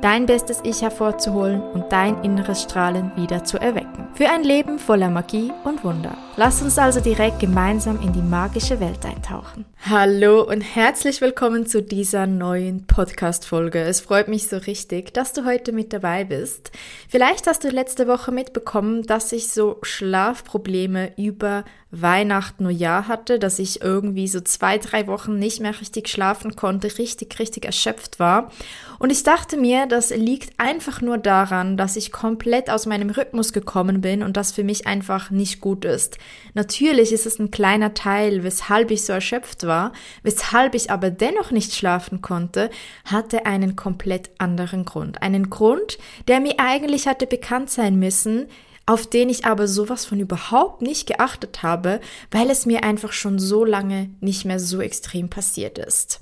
[0.00, 4.08] dein bestes Ich hervorzuholen und dein inneres Strahlen wieder zu erwecken.
[4.14, 6.16] Für ein Leben voller Magie und Wunder.
[6.36, 9.64] Lass uns also direkt gemeinsam in die magische Welt eintauchen.
[9.88, 13.80] Hallo und herzlich willkommen zu dieser neuen Podcast-Folge.
[13.80, 16.72] Es freut mich so richtig, dass du heute mit dabei bist.
[17.08, 23.58] Vielleicht hast du letzte Woche mitbekommen, dass ich so Schlafprobleme über Weihnachten, Neujahr hatte, dass
[23.58, 28.50] ich irgendwie so zwei, drei Wochen nicht mehr richtig schlafen konnte, richtig, richtig erschöpft war.
[28.98, 33.52] Und ich dachte mir, das liegt einfach nur daran, dass ich komplett aus meinem Rhythmus
[33.52, 36.18] gekommen bin und das für mich einfach nicht gut ist.
[36.54, 41.50] Natürlich ist es ein kleiner Teil, weshalb ich so erschöpft war, weshalb ich aber dennoch
[41.50, 42.70] nicht schlafen konnte,
[43.04, 45.22] hatte einen komplett anderen Grund.
[45.22, 48.46] Einen Grund, der mir eigentlich hatte bekannt sein müssen,
[48.86, 52.00] auf den ich aber sowas von überhaupt nicht geachtet habe,
[52.30, 56.20] weil es mir einfach schon so lange nicht mehr so extrem passiert ist.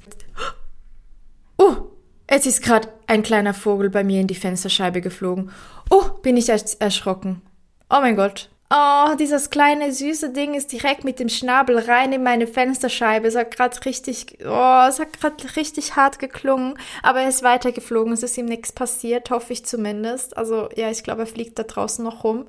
[1.59, 1.94] Oh,
[2.31, 5.51] jetzt ist gerade ein kleiner Vogel bei mir in die Fensterscheibe geflogen.
[5.91, 7.43] Oh, bin ich erschrocken.
[7.91, 12.23] Oh mein Gott, Oh, dieses kleine süße Ding ist direkt mit dem Schnabel rein in
[12.23, 13.29] meine Fensterscheibe.
[13.29, 18.13] Es hat gerade richtig, oh, es hat gerade richtig hart geklungen, aber er ist weitergeflogen.
[18.13, 20.37] Es ist ihm nichts passiert, hoffe ich zumindest.
[20.37, 22.47] Also ja, ich glaube, er fliegt da draußen noch rum.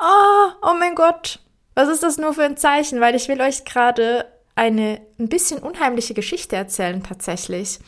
[0.00, 1.40] Oh, oh mein Gott.
[1.74, 3.00] Was ist das nur für ein Zeichen?
[3.00, 7.78] Weil ich will euch gerade eine ein bisschen unheimliche Geschichte erzählen tatsächlich.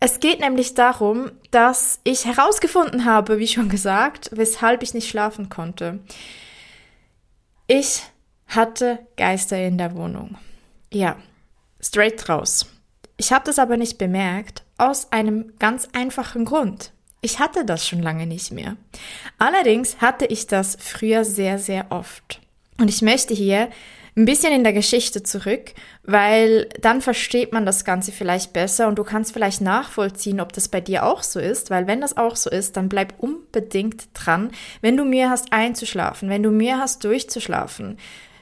[0.00, 5.48] Es geht nämlich darum, dass ich herausgefunden habe, wie schon gesagt, weshalb ich nicht schlafen
[5.48, 5.98] konnte.
[7.66, 8.02] Ich
[8.46, 10.38] hatte Geister in der Wohnung.
[10.92, 11.16] Ja,
[11.80, 12.66] straight raus.
[13.16, 16.92] Ich habe das aber nicht bemerkt, aus einem ganz einfachen Grund.
[17.20, 18.76] Ich hatte das schon lange nicht mehr.
[19.38, 22.40] Allerdings hatte ich das früher sehr, sehr oft.
[22.80, 23.68] Und ich möchte hier
[24.18, 28.98] ein bisschen in der Geschichte zurück, weil dann versteht man das Ganze vielleicht besser und
[28.98, 32.34] du kannst vielleicht nachvollziehen, ob das bei dir auch so ist, weil wenn das auch
[32.34, 34.50] so ist, dann bleib unbedingt dran.
[34.80, 37.96] Wenn du Mühe hast einzuschlafen, wenn du Mühe hast durchzuschlafen,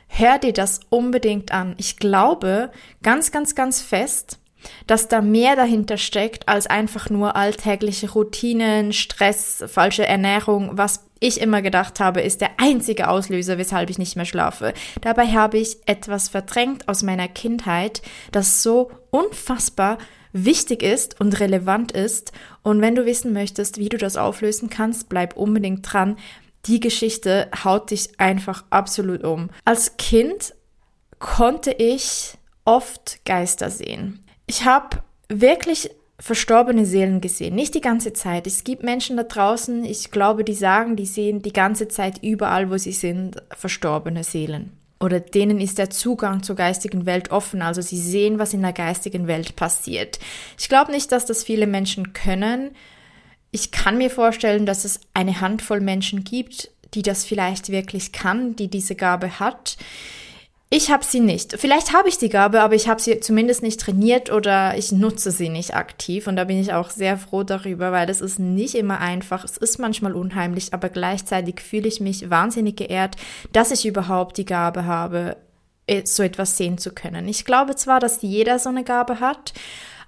[0.09, 1.75] hör dir das unbedingt an.
[1.77, 2.71] Ich glaube
[3.03, 4.39] ganz, ganz, ganz fest,
[4.87, 11.41] dass da mehr dahinter steckt als einfach nur alltägliche Routinen, Stress, falsche Ernährung, was ich
[11.41, 14.75] immer gedacht habe, ist der einzige Auslöser, weshalb ich nicht mehr schlafe.
[15.01, 19.99] Dabei habe ich etwas verdrängt aus meiner Kindheit, das so unfassbar
[20.33, 22.33] wichtig ist und relevant ist.
[22.63, 26.17] Und wenn du wissen möchtest, wie du das auflösen kannst, bleib unbedingt dran.
[26.67, 29.51] Die Geschichte haut dich einfach absolut um.
[29.65, 30.55] Als Kind
[31.19, 32.35] konnte ich
[32.65, 34.25] oft Geister sehen.
[34.47, 34.99] Ich habe
[35.29, 37.55] wirklich verstorbene Seelen gesehen.
[37.55, 38.47] Nicht die ganze Zeit.
[38.47, 42.71] Es gibt Menschen da draußen, ich glaube, die sagen, die sehen die ganze Zeit überall,
[42.71, 44.73] wo sie sind, verstorbene Seelen.
[44.99, 48.73] Oder denen ist der Zugang zur geistigen Welt offen, also sie sehen, was in der
[48.73, 50.19] geistigen Welt passiert.
[50.59, 52.71] Ich glaube nicht, dass das viele Menschen können.
[53.51, 58.57] Ich kann mir vorstellen, dass es eine Handvoll Menschen gibt, die das vielleicht wirklich kann,
[58.57, 59.77] die diese Gabe hat.
[60.69, 61.57] Ich habe sie nicht.
[61.57, 65.31] Vielleicht habe ich die Gabe, aber ich habe sie zumindest nicht trainiert oder ich nutze
[65.31, 66.27] sie nicht aktiv.
[66.27, 69.45] Und da bin ich auch sehr froh darüber, weil das ist nicht immer einfach.
[69.45, 73.15] Es ist manchmal unheimlich, aber gleichzeitig fühle ich mich wahnsinnig geehrt,
[73.53, 75.37] dass ich überhaupt die Gabe habe,
[75.87, 77.29] äh, so etwas sehen zu können.
[77.29, 79.55] Ich glaube zwar, dass jeder so eine Gabe hat,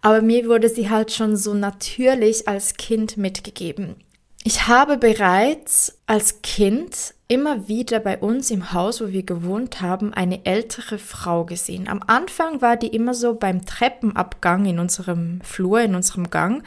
[0.02, 3.94] aber mir wurde sie halt schon so natürlich als Kind mitgegeben.
[4.44, 10.14] Ich habe bereits als Kind immer wieder bei uns im Haus, wo wir gewohnt haben,
[10.14, 11.88] eine ältere Frau gesehen.
[11.88, 16.62] Am Anfang war die immer so beim Treppenabgang in unserem Flur, in unserem Gang,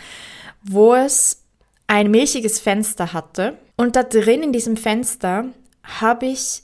[0.62, 1.44] wo es
[1.88, 3.58] ein milchiges Fenster hatte.
[3.78, 5.46] Und da drin in diesem Fenster
[5.84, 6.62] habe ich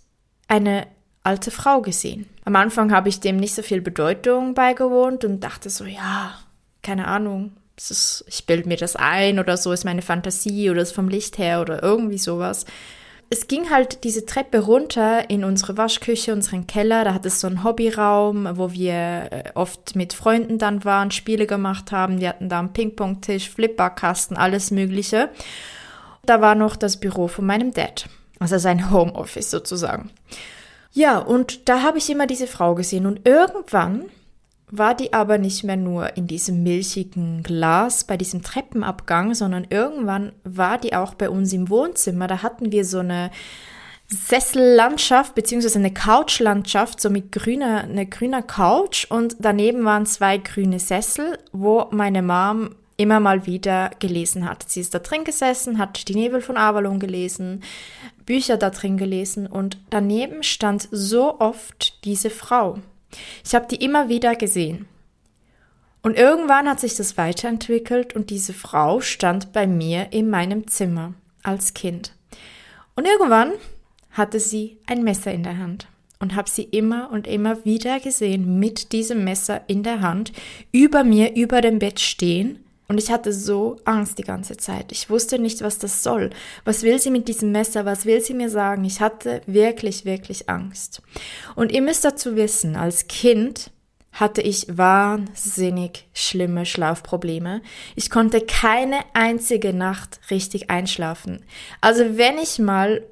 [0.47, 0.85] eine
[1.23, 2.29] alte Frau gesehen.
[2.45, 6.37] Am Anfang habe ich dem nicht so viel Bedeutung beigewohnt und dachte so, ja,
[6.83, 10.93] keine Ahnung, ist, ich bilde mir das ein oder so ist meine Fantasie oder ist
[10.93, 12.65] vom Licht her oder irgendwie sowas
[13.29, 17.03] es ging halt diese Treppe runter in unsere Waschküche, unseren Keller.
[17.03, 18.93] Da hat es so einen Hobbyraum, wo wir
[19.31, 22.19] äh, oft mit Freunden dann waren, Spiele gemacht haben.
[22.19, 25.29] Die hatten da einen Ping-Pong-Tisch, Flipperkasten, alles Mögliche.
[26.25, 28.07] Da war noch das Büro von meinem Dad.
[28.39, 30.09] Also sein Homeoffice sozusagen.
[30.93, 33.05] Ja, und da habe ich immer diese Frau gesehen.
[33.05, 34.05] Und irgendwann
[34.69, 40.33] war die aber nicht mehr nur in diesem milchigen Glas bei diesem Treppenabgang, sondern irgendwann
[40.43, 42.27] war die auch bei uns im Wohnzimmer.
[42.27, 43.31] Da hatten wir so eine
[44.09, 50.79] Sessellandschaft beziehungsweise eine Couchlandschaft, so mit grüner, eine grüner Couch und daneben waren zwei grüne
[50.79, 54.65] Sessel, wo meine Mom immer mal wieder gelesen hat.
[54.67, 57.63] Sie ist da drin gesessen, hat die Nebel von Avalon gelesen,
[58.25, 62.79] Bücher da drin gelesen und daneben stand so oft diese Frau.
[63.43, 64.87] Ich habe die immer wieder gesehen.
[66.01, 71.13] Und irgendwann hat sich das weiterentwickelt und diese Frau stand bei mir in meinem Zimmer
[71.43, 72.13] als Kind.
[72.95, 73.53] Und irgendwann
[74.11, 75.87] hatte sie ein Messer in der Hand
[76.19, 80.31] und habe sie immer und immer wieder gesehen mit diesem Messer in der Hand
[80.71, 84.91] über mir über dem Bett stehen und ich hatte so Angst die ganze Zeit.
[84.91, 86.29] Ich wusste nicht, was das soll.
[86.63, 87.85] Was will sie mit diesem Messer?
[87.85, 88.85] Was will sie mir sagen?
[88.85, 91.01] Ich hatte wirklich, wirklich Angst.
[91.55, 93.71] Und ihr müsst dazu wissen, als Kind
[94.13, 97.61] hatte ich wahnsinnig schlimme Schlafprobleme.
[97.95, 101.43] Ich konnte keine einzige Nacht richtig einschlafen.
[101.81, 103.03] Also wenn ich mal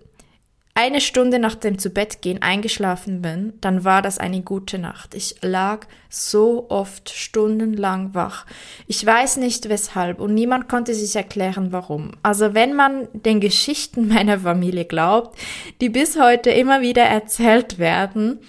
[0.77, 5.15] eine Stunde nach dem Zubettgehen eingeschlafen bin, dann war das eine gute Nacht.
[5.15, 8.45] Ich lag so oft stundenlang wach.
[8.85, 12.11] Ich weiß nicht weshalb und niemand konnte sich erklären, warum.
[12.23, 15.39] Also wenn man den Geschichten meiner Familie glaubt,
[15.79, 18.39] die bis heute immer wieder erzählt werden,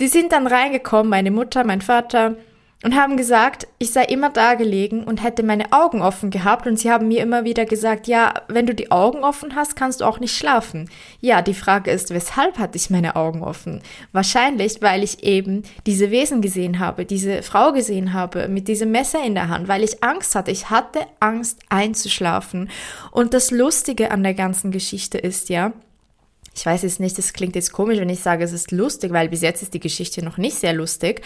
[0.00, 2.36] die sind dann reingekommen, meine Mutter, mein Vater,
[2.84, 6.78] und haben gesagt, ich sei immer da gelegen und hätte meine Augen offen gehabt und
[6.78, 10.04] sie haben mir immer wieder gesagt, ja, wenn du die Augen offen hast, kannst du
[10.04, 10.88] auch nicht schlafen.
[11.20, 13.82] Ja, die Frage ist, weshalb hatte ich meine Augen offen?
[14.12, 19.24] Wahrscheinlich, weil ich eben diese Wesen gesehen habe, diese Frau gesehen habe mit diesem Messer
[19.24, 20.52] in der Hand, weil ich Angst hatte.
[20.52, 22.70] Ich hatte Angst einzuschlafen.
[23.10, 25.72] Und das Lustige an der ganzen Geschichte ist ja,
[26.54, 29.28] ich weiß jetzt nicht, das klingt jetzt komisch, wenn ich sage, es ist lustig, weil
[29.28, 31.22] bis jetzt ist die Geschichte noch nicht sehr lustig.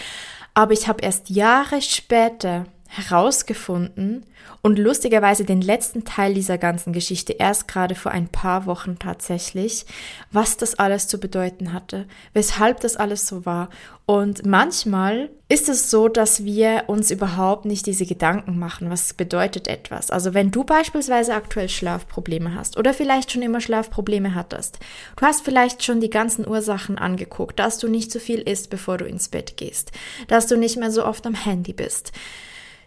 [0.55, 4.27] Aber ich habe erst Jahre später herausgefunden
[4.61, 9.87] und lustigerweise den letzten Teil dieser ganzen Geschichte erst gerade vor ein paar Wochen tatsächlich,
[10.31, 13.71] was das alles zu bedeuten hatte, weshalb das alles so war.
[14.05, 19.69] Und manchmal ist es so, dass wir uns überhaupt nicht diese Gedanken machen, was bedeutet
[19.69, 20.11] etwas.
[20.11, 24.81] Also wenn du beispielsweise aktuell Schlafprobleme hast oder vielleicht schon immer Schlafprobleme hattest,
[25.17, 28.99] du hast vielleicht schon die ganzen Ursachen angeguckt, dass du nicht zu viel isst, bevor
[28.99, 29.93] du ins Bett gehst,
[30.29, 32.13] dass du nicht mehr so oft am Handy bist,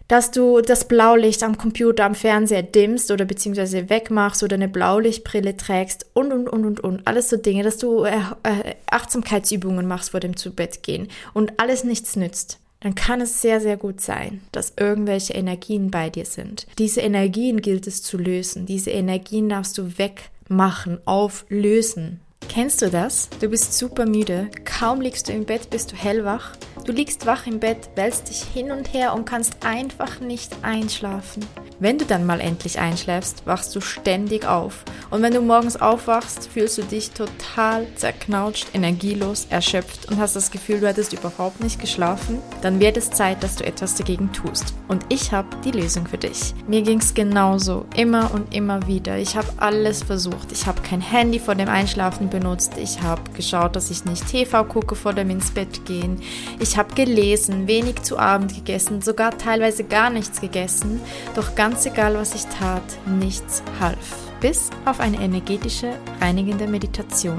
[0.08, 5.56] dass du das Blaulicht am Computer, am Fernseher dimmst oder beziehungsweise wegmachst oder eine Blaulichtbrille
[5.56, 7.06] trägst und, und, und, und, und.
[7.06, 12.16] Alles so Dinge, dass du äh, äh, Achtsamkeitsübungen machst vor dem Zubettgehen und alles nichts
[12.16, 12.60] nützt.
[12.80, 16.66] Dann kann es sehr, sehr gut sein, dass irgendwelche Energien bei dir sind.
[16.78, 18.66] Diese Energien gilt es zu lösen.
[18.66, 22.20] Diese Energien darfst du wegmachen, auflösen.
[22.56, 23.28] Kennst du das?
[23.38, 26.52] Du bist super müde, kaum liegst du im Bett, bist du hellwach.
[26.86, 31.44] Du liegst wach im Bett, wälzt dich hin und her und kannst einfach nicht einschlafen.
[31.80, 34.84] Wenn du dann mal endlich einschläfst, wachst du ständig auf.
[35.10, 40.50] Und wenn du morgens aufwachst, fühlst du dich total zerknautscht, energielos, erschöpft und hast das
[40.50, 44.72] Gefühl, du hättest überhaupt nicht geschlafen, dann wird es Zeit, dass du etwas dagegen tust.
[44.88, 46.54] Und ich habe die Lösung für dich.
[46.66, 49.18] Mir ging es genauso, immer und immer wieder.
[49.18, 50.52] Ich habe alles versucht.
[50.52, 52.45] Ich habe kein Handy vor dem Einschlafen benutzt.
[52.76, 56.20] Ich habe geschaut, dass ich nicht TV gucke vor dem ins Bett gehen.
[56.58, 61.00] Ich habe gelesen, wenig zu Abend gegessen, sogar teilweise gar nichts gegessen.
[61.34, 64.25] Doch ganz egal, was ich tat, nichts half.
[64.46, 67.38] Bis auf eine energetische, reinigende Meditation.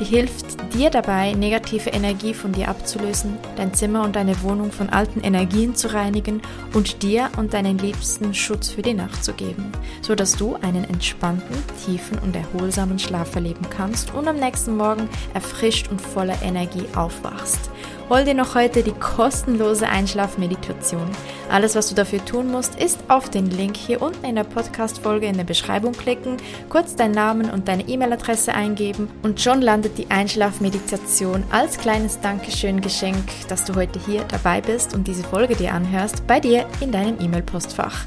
[0.00, 4.88] Die hilft dir dabei, negative Energie von dir abzulösen, dein Zimmer und deine Wohnung von
[4.88, 6.42] alten Energien zu reinigen
[6.74, 9.70] und dir und deinen Liebsten Schutz für die Nacht zu geben,
[10.02, 11.56] sodass du einen entspannten,
[11.86, 17.70] tiefen und erholsamen Schlaf erleben kannst und am nächsten Morgen erfrischt und voller Energie aufwachst.
[18.10, 21.10] Hol dir noch heute die kostenlose Einschlafmeditation.
[21.50, 25.26] Alles, was du dafür tun musst, ist auf den Link hier unten in der Podcast-Folge
[25.26, 26.38] in der Beschreibung klicken,
[26.70, 33.46] kurz deinen Namen und deine E-Mail-Adresse eingeben und schon landet die Einschlafmeditation als kleines Dankeschön-Geschenk,
[33.50, 37.20] dass du heute hier dabei bist und diese Folge dir anhörst, bei dir in deinem
[37.20, 38.06] E-Mail-Postfach.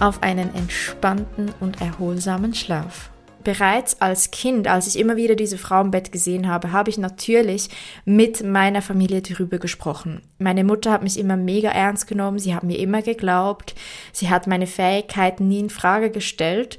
[0.00, 3.11] Auf einen entspannten und erholsamen Schlaf
[3.44, 6.98] bereits als Kind, als ich immer wieder diese Frau im Bett gesehen habe, habe ich
[6.98, 7.68] natürlich
[8.04, 10.22] mit meiner Familie darüber gesprochen.
[10.38, 13.74] Meine Mutter hat mich immer mega ernst genommen, sie hat mir immer geglaubt,
[14.12, 16.78] sie hat meine Fähigkeiten nie in Frage gestellt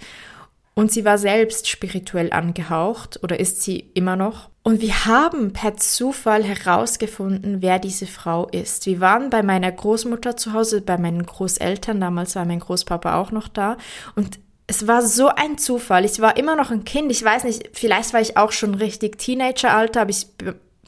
[0.75, 4.49] und sie war selbst spirituell angehaucht oder ist sie immer noch.
[4.63, 8.85] Und wir haben per Zufall herausgefunden, wer diese Frau ist.
[8.85, 13.31] Wir waren bei meiner Großmutter zu Hause, bei meinen Großeltern, damals war mein Großpapa auch
[13.31, 13.77] noch da
[14.15, 16.05] und es war so ein Zufall.
[16.05, 17.11] Ich war immer noch ein Kind.
[17.11, 20.27] Ich weiß nicht, vielleicht war ich auch schon richtig Teenageralter, aber ich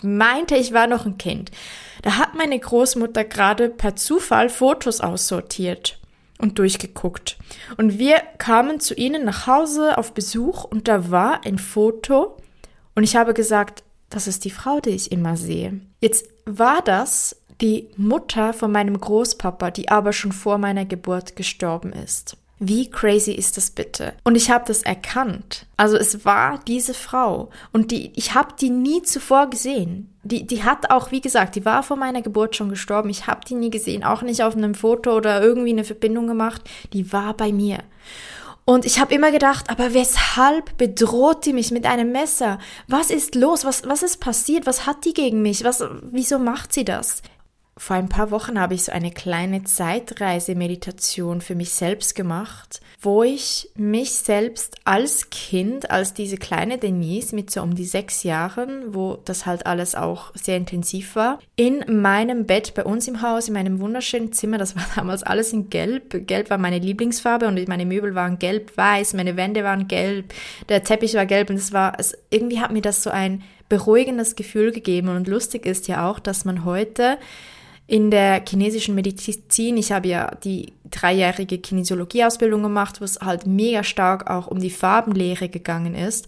[0.01, 1.51] meinte, ich war noch ein Kind.
[2.01, 6.00] Da hat meine Großmutter gerade per Zufall Fotos aussortiert
[6.38, 7.38] und durchgeguckt.
[7.77, 12.38] Und wir kamen zu ihnen nach Hause auf Besuch und da war ein Foto
[12.94, 15.82] und ich habe gesagt, das ist die Frau, die ich immer sehe.
[16.01, 21.94] Jetzt war das die Mutter von meinem Großpapa, die aber schon vor meiner Geburt gestorben
[21.94, 22.38] ist.
[22.59, 24.13] Wie crazy ist das bitte?
[24.24, 25.65] Und ich habe das erkannt.
[25.75, 30.15] Also es war diese Frau und die ich habe die nie zuvor gesehen.
[30.24, 33.09] Die die hat auch wie gesagt, die war vor meiner Geburt schon gestorben.
[33.09, 36.62] Ich habe die nie gesehen, auch nicht auf einem Foto oder irgendwie eine Verbindung gemacht.
[36.93, 37.79] Die war bei mir.
[38.63, 42.57] Und ich habe immer gedacht, aber weshalb bedroht die mich mit einem Messer?
[42.88, 43.65] Was ist los?
[43.65, 44.65] Was was ist passiert?
[44.65, 45.65] Was hat die gegen mich?
[45.65, 47.21] Was wieso macht sie das?
[47.77, 53.22] Vor ein paar Wochen habe ich so eine kleine Zeitreise-Meditation für mich selbst gemacht, wo
[53.22, 58.96] ich mich selbst als Kind, als diese kleine Denise mit so um die sechs Jahren,
[58.96, 63.50] wo das halt alles auch sehr intensiv war, in meinem Bett bei uns im Haus,
[63.50, 66.25] in meinem wunderschönen Zimmer, das war damals alles in Gelb.
[66.27, 70.34] Gelb war meine Lieblingsfarbe und meine Möbel waren gelb-weiß, meine Wände waren gelb,
[70.70, 74.38] der Teppich war gelb und es war, es, irgendwie hat mir das so ein beruhigendes
[74.38, 77.17] Gefühl gegeben und lustig ist ja auch, dass man heute
[77.88, 83.84] in der chinesischen Medizin, ich habe ja die dreijährige Kinesiologie-Ausbildung gemacht, wo es halt mega
[83.84, 86.27] stark auch um die Farbenlehre gegangen ist.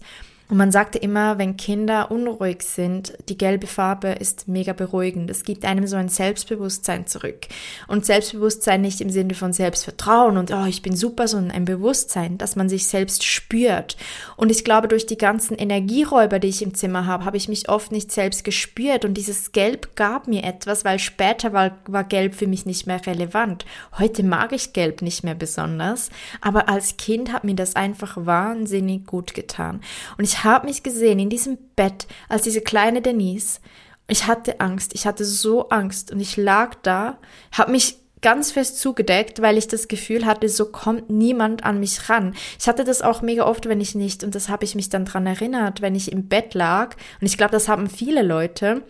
[0.50, 5.28] Und man sagte immer, wenn Kinder unruhig sind, die gelbe Farbe ist mega beruhigend.
[5.28, 7.48] Es gibt einem so ein Selbstbewusstsein zurück.
[7.86, 12.38] Und Selbstbewusstsein nicht im Sinne von Selbstvertrauen und oh, ich bin super, sondern ein Bewusstsein,
[12.38, 13.98] dass man sich selbst spürt.
[14.36, 17.68] Und ich glaube, durch die ganzen Energieräuber, die ich im Zimmer habe, habe ich mich
[17.68, 19.04] oft nicht selbst gespürt.
[19.04, 23.04] Und dieses Gelb gab mir etwas, weil später war, war Gelb für mich nicht mehr
[23.06, 23.66] relevant.
[23.98, 26.08] Heute mag ich Gelb nicht mehr besonders.
[26.40, 29.82] Aber als Kind hat mir das einfach wahnsinnig gut getan.
[30.16, 33.60] Und ich habe mich gesehen in diesem Bett als diese kleine Denise.
[34.08, 37.18] Ich hatte Angst, ich hatte so Angst und ich lag da,
[37.52, 42.08] habe mich ganz fest zugedeckt, weil ich das Gefühl hatte, so kommt niemand an mich
[42.08, 42.34] ran.
[42.58, 45.04] Ich hatte das auch mega oft, wenn ich nicht, und das habe ich mich dann
[45.04, 48.82] dran erinnert, wenn ich im Bett lag, und ich glaube, das haben viele Leute,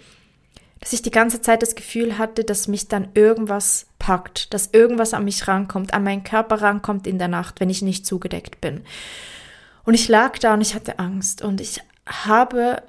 [0.81, 5.13] dass ich die ganze Zeit das Gefühl hatte, dass mich dann irgendwas packt, dass irgendwas
[5.13, 8.83] an mich rankommt, an meinen Körper rankommt in der Nacht, wenn ich nicht zugedeckt bin.
[9.89, 12.83] Und ich lag da und ich hatte Angst und ich habe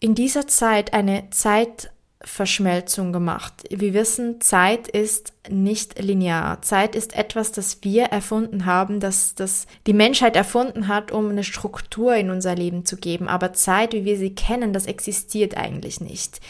[0.00, 3.64] in dieser Zeit eine Zeitverschmelzung gemacht.
[3.68, 6.62] Wir wissen, Zeit ist nicht linear.
[6.62, 11.44] Zeit ist etwas, das wir erfunden haben, das, das die Menschheit erfunden hat, um eine
[11.44, 13.28] Struktur in unser Leben zu geben.
[13.28, 16.40] Aber Zeit, wie wir sie kennen, das existiert eigentlich nicht.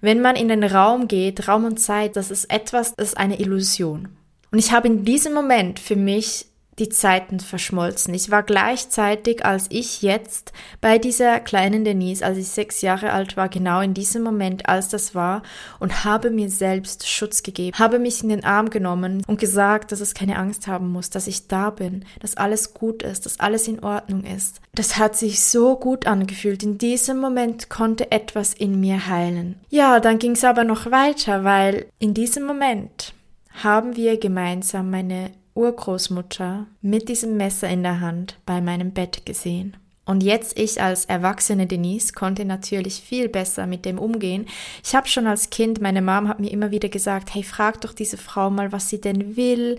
[0.00, 3.40] Wenn man in den Raum geht, Raum und Zeit, das ist etwas, das ist eine
[3.40, 4.10] Illusion.
[4.52, 6.46] Und ich habe in diesem Moment für mich
[6.78, 8.12] die Zeiten verschmolzen.
[8.12, 13.36] Ich war gleichzeitig, als ich jetzt bei dieser kleinen Denise, als ich sechs Jahre alt
[13.36, 15.42] war, genau in diesem Moment, als das war,
[15.80, 20.00] und habe mir selbst Schutz gegeben, habe mich in den Arm genommen und gesagt, dass
[20.00, 23.68] es keine Angst haben muss, dass ich da bin, dass alles gut ist, dass alles
[23.68, 24.60] in Ordnung ist.
[24.74, 26.62] Das hat sich so gut angefühlt.
[26.62, 29.58] In diesem Moment konnte etwas in mir heilen.
[29.70, 33.14] Ja, dann ging es aber noch weiter, weil in diesem Moment
[33.62, 39.76] haben wir gemeinsam meine Urgroßmutter mit diesem Messer in der Hand bei meinem Bett gesehen.
[40.04, 44.46] Und jetzt ich als erwachsene Denise konnte natürlich viel besser mit dem umgehen.
[44.84, 47.92] Ich habe schon als Kind, meine Mom hat mir immer wieder gesagt, hey, frag doch
[47.92, 49.78] diese Frau mal, was sie denn will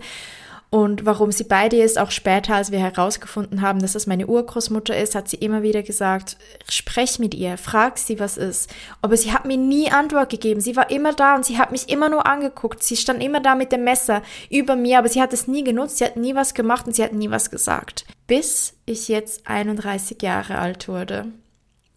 [0.70, 4.26] und warum sie bei dir ist, auch später, als wir herausgefunden haben, dass es meine
[4.26, 6.36] Urgroßmutter ist, hat sie immer wieder gesagt,
[6.68, 8.70] sprech mit ihr, frag sie, was ist.
[9.00, 10.60] Aber sie hat mir nie Antwort gegeben.
[10.60, 12.82] Sie war immer da und sie hat mich immer nur angeguckt.
[12.82, 15.98] Sie stand immer da mit dem Messer über mir, aber sie hat es nie genutzt,
[15.98, 18.04] sie hat nie was gemacht und sie hat nie was gesagt.
[18.26, 21.32] Bis ich jetzt 31 Jahre alt wurde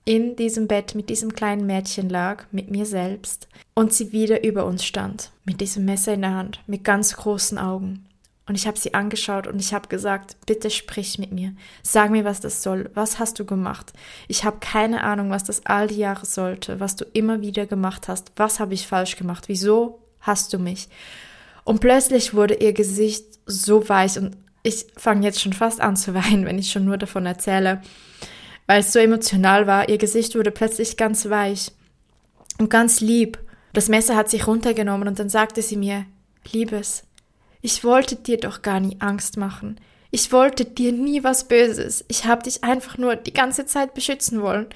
[0.03, 4.65] in diesem Bett mit diesem kleinen Mädchen lag, mit mir selbst, und sie wieder über
[4.65, 8.07] uns stand, mit diesem Messer in der Hand, mit ganz großen Augen.
[8.47, 11.53] Und ich habe sie angeschaut und ich habe gesagt, bitte sprich mit mir.
[11.83, 12.89] Sag mir, was das soll.
[12.95, 13.93] Was hast du gemacht?
[14.27, 18.07] Ich habe keine Ahnung, was das all die Jahre sollte, was du immer wieder gemacht
[18.07, 18.31] hast.
[18.35, 19.47] Was habe ich falsch gemacht?
[19.47, 20.89] Wieso hast du mich?
[21.63, 26.13] Und plötzlich wurde ihr Gesicht so weich und ich fange jetzt schon fast an zu
[26.13, 27.81] weinen, wenn ich schon nur davon erzähle,
[28.67, 29.89] weil es so emotional war.
[29.89, 31.71] Ihr Gesicht wurde plötzlich ganz weich
[32.57, 33.39] und ganz lieb.
[33.73, 36.05] Das Messer hat sich runtergenommen und dann sagte sie mir,
[36.51, 37.03] Liebes,
[37.61, 39.79] ich wollte dir doch gar nie Angst machen.
[40.11, 42.03] Ich wollte dir nie was Böses.
[42.09, 44.67] Ich habe dich einfach nur die ganze Zeit beschützen wollen.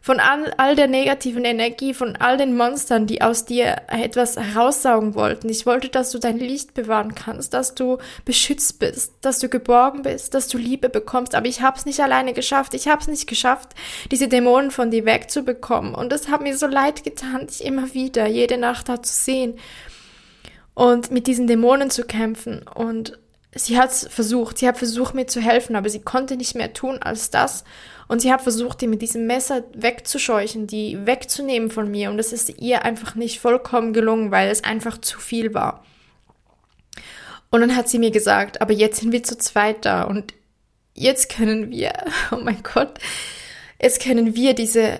[0.00, 5.14] von all, all der negativen Energie, von all den Monstern, die aus dir etwas heraussaugen
[5.14, 5.48] wollten.
[5.50, 10.02] Ich wollte, dass du dein Licht bewahren kannst, dass du beschützt bist, dass du geborgen
[10.02, 11.34] bist, dass du Liebe bekommst.
[11.34, 12.72] Aber ich habe es nicht alleine geschafft.
[12.74, 13.74] Ich habe es nicht geschafft,
[14.10, 15.94] diese Dämonen von dir wegzubekommen.
[15.94, 19.58] Und es hat mir so leid getan, dich immer wieder, jede Nacht da zu sehen
[20.78, 22.62] und mit diesen Dämonen zu kämpfen.
[22.62, 23.18] Und
[23.52, 26.98] sie hat versucht, sie hat versucht, mir zu helfen, aber sie konnte nicht mehr tun
[27.02, 27.64] als das.
[28.06, 32.10] Und sie hat versucht, die mit diesem Messer wegzuscheuchen, die wegzunehmen von mir.
[32.10, 35.84] Und es ist ihr einfach nicht vollkommen gelungen, weil es einfach zu viel war.
[37.50, 40.32] Und dann hat sie mir gesagt, aber jetzt sind wir zu zweit da und
[40.94, 41.92] jetzt können wir,
[42.30, 43.00] oh mein Gott,
[43.82, 44.98] jetzt können wir diese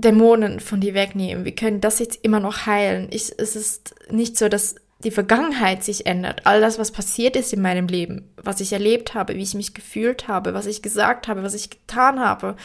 [0.00, 1.44] Dämonen von dir wegnehmen.
[1.44, 3.08] Wir können das jetzt immer noch heilen.
[3.10, 7.52] Ich, es ist nicht so, dass die Vergangenheit sich ändert, all das, was passiert ist
[7.52, 11.26] in meinem Leben, was ich erlebt habe, wie ich mich gefühlt habe, was ich gesagt
[11.26, 12.56] habe, was ich getan habe.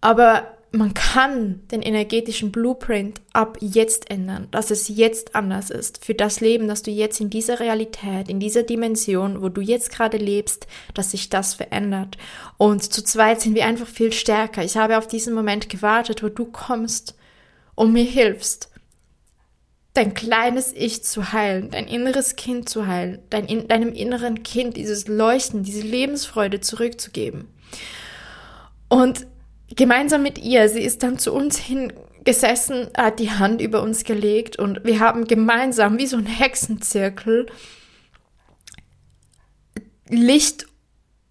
[0.00, 6.04] Aber man kann den energetischen Blueprint ab jetzt ändern, dass es jetzt anders ist.
[6.04, 9.90] Für das Leben, das du jetzt in dieser Realität, in dieser Dimension, wo du jetzt
[9.90, 12.18] gerade lebst, dass sich das verändert.
[12.58, 14.62] Und zu zweit sind wir einfach viel stärker.
[14.62, 17.16] Ich habe auf diesen Moment gewartet, wo du kommst
[17.74, 18.70] und mir hilfst
[19.94, 24.76] dein kleines Ich zu heilen, dein inneres Kind zu heilen, dein, in, deinem inneren Kind
[24.76, 27.48] dieses Leuchten, diese Lebensfreude zurückzugeben.
[28.88, 29.26] Und
[29.76, 34.58] gemeinsam mit ihr, sie ist dann zu uns hingesessen, hat die Hand über uns gelegt
[34.58, 37.46] und wir haben gemeinsam wie so ein Hexenzirkel
[40.08, 40.66] Licht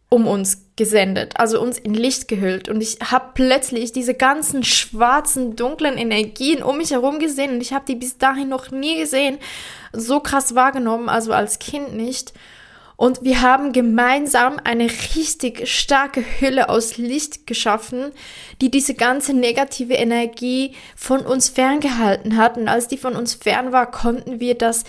[0.09, 2.69] um uns gesendet, also uns in Licht gehüllt.
[2.69, 7.73] Und ich habe plötzlich diese ganzen schwarzen, dunklen Energien um mich herum gesehen und ich
[7.73, 9.37] habe die bis dahin noch nie gesehen,
[9.91, 12.33] so krass wahrgenommen, also als Kind nicht.
[12.97, 18.11] Und wir haben gemeinsam eine richtig starke Hülle aus Licht geschaffen,
[18.59, 22.57] die diese ganze negative Energie von uns ferngehalten hat.
[22.57, 24.83] Und als die von uns fern war, konnten wir das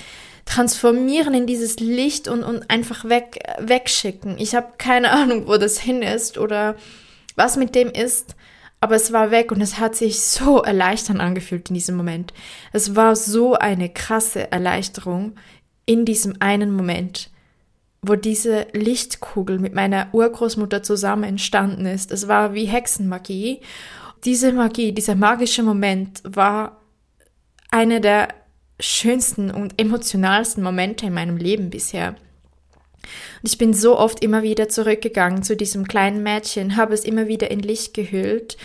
[0.47, 4.39] transformieren in dieses Licht und, und einfach weg, wegschicken.
[4.39, 6.77] Ich habe keine Ahnung, wo das hin ist oder
[7.37, 8.35] was mit dem ist,
[8.81, 12.33] aber es war weg und es hat sich so erleichternd angefühlt in diesem Moment.
[12.73, 15.35] Es war so eine krasse Erleichterung
[15.85, 17.31] in diesem einen Moment,
[18.03, 22.13] wo diese Lichtkugel mit meiner Urgroßmutter zusammen entstanden ist.
[22.13, 23.61] Es war wie Hexenmagie.
[24.25, 26.81] Diese Magie, dieser magische Moment war
[27.71, 28.29] eine der
[28.81, 32.15] schönsten und emotionalsten Momente in meinem Leben bisher.
[33.43, 37.27] Und ich bin so oft immer wieder zurückgegangen zu diesem kleinen Mädchen, habe es immer
[37.27, 38.57] wieder in Licht gehüllt.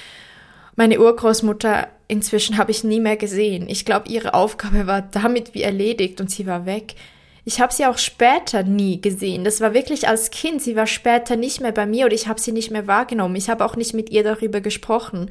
[0.76, 3.68] Meine Urgroßmutter inzwischen habe ich nie mehr gesehen.
[3.70, 6.96] Ich glaube, ihre Aufgabe war damit wie erledigt und sie war weg.
[7.46, 9.44] Ich habe sie auch später nie gesehen.
[9.44, 10.62] Das war wirklich als Kind.
[10.62, 13.36] Sie war später nicht mehr bei mir oder ich habe sie nicht mehr wahrgenommen.
[13.36, 15.30] Ich habe auch nicht mit ihr darüber gesprochen.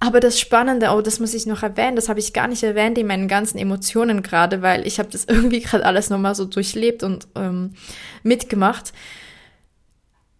[0.00, 2.98] Aber das Spannende, oh, das muss ich noch erwähnen, das habe ich gar nicht erwähnt
[2.98, 7.02] in meinen ganzen Emotionen gerade, weil ich habe das irgendwie gerade alles nochmal so durchlebt
[7.02, 7.72] und ähm,
[8.22, 8.92] mitgemacht.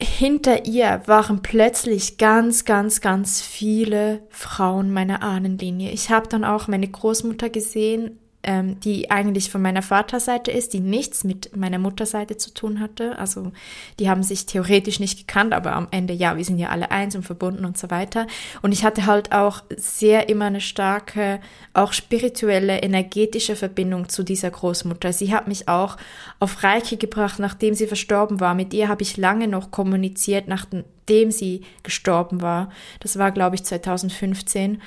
[0.00, 5.92] Hinter ihr waren plötzlich ganz, ganz, ganz viele Frauen meiner Ahnenlinie.
[5.92, 10.80] Ich habe dann auch meine Großmutter gesehen, ähm, die eigentlich von meiner Vaterseite ist, die
[10.80, 13.18] nichts mit meiner Mutterseite zu tun hatte.
[13.18, 13.52] Also
[13.98, 17.16] die haben sich theoretisch nicht gekannt, aber am Ende, ja, wir sind ja alle eins
[17.16, 18.26] und verbunden und so weiter.
[18.62, 21.40] Und ich hatte halt auch sehr immer eine starke,
[21.72, 25.12] auch spirituelle, energetische Verbindung zu dieser Großmutter.
[25.12, 25.96] Sie hat mich auch
[26.38, 28.54] auf Reiki gebracht, nachdem sie verstorben war.
[28.54, 32.70] Mit ihr habe ich lange noch kommuniziert, nachdem sie gestorben war.
[33.00, 34.80] Das war, glaube ich, 2015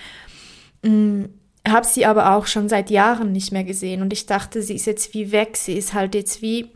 [1.72, 4.02] habe sie aber auch schon seit Jahren nicht mehr gesehen.
[4.02, 6.72] Und ich dachte, sie ist jetzt wie weg, sie ist halt jetzt wie,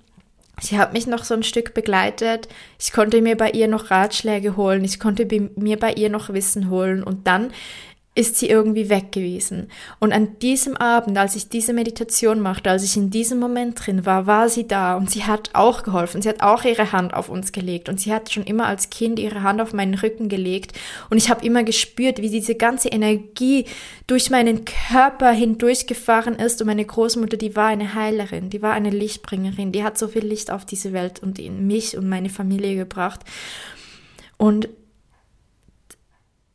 [0.60, 2.47] sie hat mich noch so ein Stück begleitet,
[2.80, 6.69] ich konnte mir bei ihr noch Ratschläge holen, ich konnte mir bei ihr noch Wissen
[6.69, 7.04] holen.
[7.04, 7.51] Und dann
[8.13, 9.69] ist sie irgendwie weg gewesen.
[10.00, 14.06] Und an diesem Abend, als ich diese Meditation machte, als ich in diesem Moment drin
[14.06, 16.21] war, war sie da und sie hat auch geholfen.
[16.21, 19.17] Sie hat auch ihre Hand auf uns gelegt und sie hat schon immer als Kind
[19.17, 20.78] ihre Hand auf meinen Rücken gelegt
[21.10, 23.63] und ich habe immer gespürt, wie diese ganze Energie
[24.08, 28.89] durch meinen Körper hindurchgefahren ist und meine Großmutter, die war eine Heilerin, die war eine
[28.89, 32.76] Lichtbringerin, die hat so viel Licht auf diese Welt und in mich und meine Familie
[32.76, 33.21] gebracht.
[34.36, 34.67] Und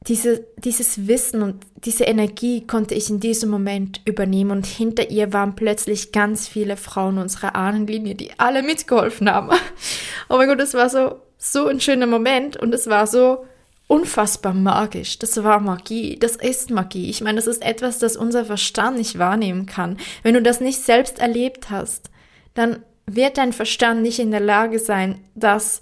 [0.09, 5.33] diese, dieses Wissen und diese Energie konnte ich in diesem Moment übernehmen und hinter ihr
[5.33, 9.51] waren plötzlich ganz viele Frauen unserer Ahnenlinie, die alle mitgeholfen haben.
[10.29, 13.45] Oh mein Gott, das war so, so ein schöner Moment und es war so
[13.87, 15.21] unfassbar magisch.
[15.21, 16.19] Das war Magie.
[16.19, 17.09] Das ist Magie.
[17.09, 19.99] Ich meine, das ist etwas, das unser Verstand nicht wahrnehmen kann.
[20.25, 22.11] Wenn du das nicht selbst erlebt hast,
[22.55, 25.81] dann wird dein Verstand nicht in der Lage sein, das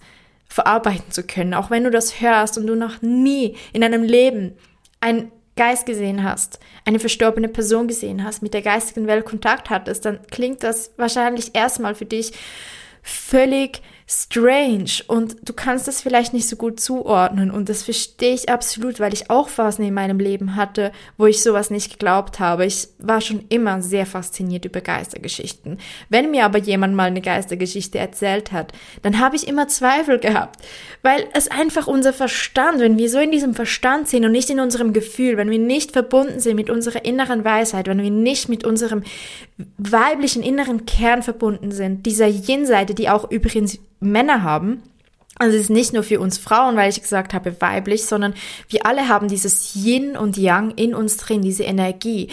[0.55, 1.53] verarbeiten zu können.
[1.53, 4.57] Auch wenn du das hörst und du noch nie in deinem Leben
[5.01, 10.05] ein Geist gesehen hast, eine verstorbene Person gesehen hast, mit der geistigen Welt Kontakt hattest,
[10.05, 12.35] dann klingt das wahrscheinlich erstmal für dich
[13.03, 18.51] völlig strange und du kannst das vielleicht nicht so gut zuordnen und das verstehe ich
[18.51, 22.67] absolut, weil ich auch Phasen in meinem Leben hatte, wo ich sowas nicht geglaubt habe.
[22.67, 25.79] Ich war schon immer sehr fasziniert über Geistergeschichten.
[26.11, 30.63] Wenn mir aber jemand mal eine Geistergeschichte erzählt hat, dann habe ich immer Zweifel gehabt,
[31.03, 34.61] weil es einfach unser Verstand, wenn wir so in diesem Verstand sind und nicht in
[34.61, 38.65] unserem Gefühl, wenn wir nicht verbunden sind mit unserer inneren Weisheit, wenn wir nicht mit
[38.65, 39.03] unserem
[39.79, 44.83] weiblichen inneren Kern verbunden sind, dieser Yin-Seite, die auch übrigens Männer haben.
[45.37, 48.35] Also es ist nicht nur für uns Frauen, weil ich gesagt habe weiblich, sondern
[48.69, 52.29] wir alle haben dieses Yin und Yang in uns drin, diese Energie.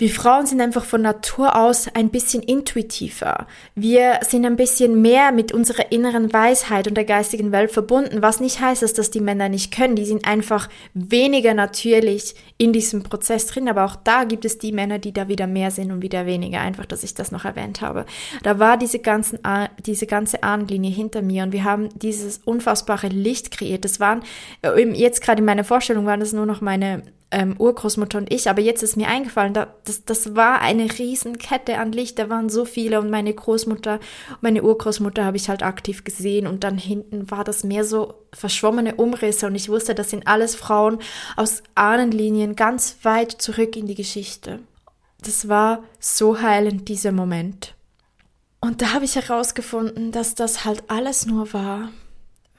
[0.00, 3.46] Wir Frauen sind einfach von Natur aus ein bisschen intuitiver.
[3.74, 8.40] Wir sind ein bisschen mehr mit unserer inneren Weisheit und der geistigen Welt verbunden, was
[8.40, 9.96] nicht heißt, dass das die Männer nicht können.
[9.96, 14.72] Die sind einfach weniger natürlich in diesem Prozess drin, aber auch da gibt es die
[14.72, 16.60] Männer, die da wieder mehr sind und wieder weniger.
[16.60, 18.06] Einfach, dass ich das noch erwähnt habe.
[18.42, 19.40] Da war diese, ganzen,
[19.84, 23.84] diese ganze Ahnenlinie hinter mir und wir haben dieses unfassbare Licht kreiert.
[23.84, 24.22] Das waren,
[24.62, 28.50] äh, jetzt gerade in meiner Vorstellung waren das nur noch meine ähm, Urgroßmutter und ich,
[28.50, 32.48] aber jetzt ist mir eingefallen, da, das, das war eine Riesenkette an Licht, da waren
[32.48, 34.00] so viele und meine Großmutter,
[34.40, 38.96] meine Urgroßmutter habe ich halt aktiv gesehen und dann hinten war das mehr so verschwommene
[38.96, 40.98] Umrisse und ich wusste, das sind alles Frauen
[41.36, 44.58] aus Ahnenlinien ganz weit zurück in die Geschichte.
[45.22, 47.74] Das war so heilend, dieser Moment.
[48.60, 51.90] Und da habe ich herausgefunden, dass das halt alles nur war,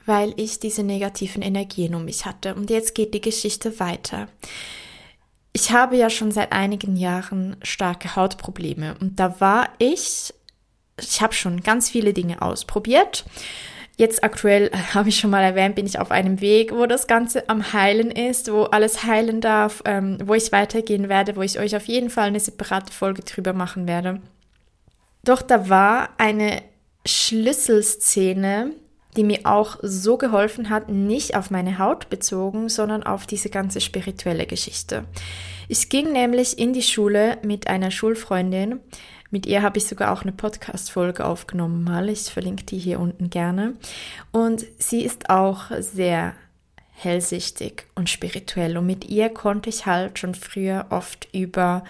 [0.06, 2.54] weil ich diese negativen Energien um mich hatte.
[2.54, 4.28] Und jetzt geht die Geschichte weiter.
[5.52, 10.32] Ich habe ja schon seit einigen Jahren starke Hautprobleme und da war ich,
[10.98, 13.24] ich habe schon ganz viele Dinge ausprobiert.
[13.98, 17.06] Jetzt aktuell äh, habe ich schon mal erwähnt, bin ich auf einem Weg, wo das
[17.06, 21.58] Ganze am Heilen ist, wo alles heilen darf, ähm, wo ich weitergehen werde, wo ich
[21.58, 24.20] euch auf jeden Fall eine separate Folge drüber machen werde.
[25.24, 26.62] Doch da war eine
[27.06, 28.72] Schlüsselszene,
[29.16, 33.80] die mir auch so geholfen hat, nicht auf meine Haut bezogen, sondern auf diese ganze
[33.80, 35.04] spirituelle Geschichte.
[35.68, 38.80] Ich ging nämlich in die Schule mit einer Schulfreundin.
[39.30, 42.08] Mit ihr habe ich sogar auch eine Podcast-Folge aufgenommen mal.
[42.08, 43.74] Ich verlinke die hier unten gerne.
[44.30, 46.34] Und sie ist auch sehr
[46.90, 48.76] hellsichtig und spirituell.
[48.76, 51.84] Und mit ihr konnte ich halt schon früher oft über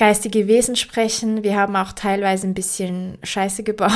[0.00, 1.44] geistige Wesen sprechen.
[1.44, 3.90] Wir haben auch teilweise ein bisschen Scheiße gebaut,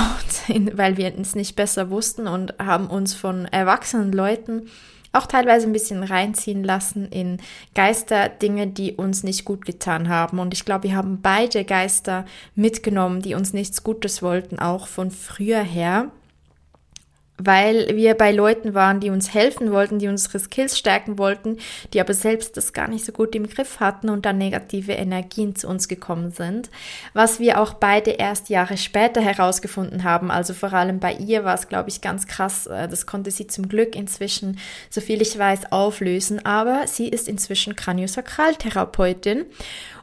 [0.75, 4.69] weil wir es nicht besser wussten und haben uns von erwachsenen Leuten
[5.15, 7.39] auch teilweise ein bisschen reinziehen lassen in
[7.75, 10.41] Geister, Dinge, die uns nicht gut getan haben.
[10.41, 15.11] Und ich glaube, wir haben beide Geister mitgenommen, die uns nichts Gutes wollten, auch von
[15.11, 16.11] früher her
[17.37, 21.59] weil wir bei Leuten waren, die uns helfen wollten, die unsere Skills stärken wollten,
[21.93, 25.57] die aber selbst das gar nicht so gut im Griff hatten und dann negative Energien
[25.57, 26.71] zu uns gekommen sind.
[27.13, 31.55] Was wir auch beide erst Jahre später herausgefunden haben, also vor allem bei ihr war
[31.55, 32.67] es, glaube ich, ganz krass.
[32.67, 37.75] Äh, das konnte sie zum Glück inzwischen, soviel ich weiß, auflösen, aber sie ist inzwischen
[37.75, 39.47] Kraniosakraltherapeutin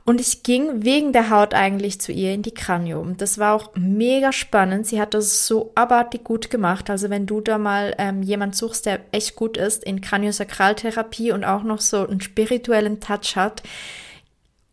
[0.03, 3.17] und ich ging wegen der Haut eigentlich zu ihr in die Kranium.
[3.17, 4.87] Das war auch mega spannend.
[4.87, 6.89] Sie hat das so abartig gut gemacht.
[6.89, 11.43] Also wenn du da mal ähm, jemand suchst, der echt gut ist in Kraniosakraltherapie und
[11.43, 13.61] auch noch so einen spirituellen Touch hat,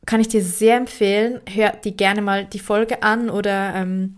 [0.06, 1.40] kann ich dir sehr empfehlen.
[1.46, 4.16] Hör die gerne mal die Folge an oder ähm,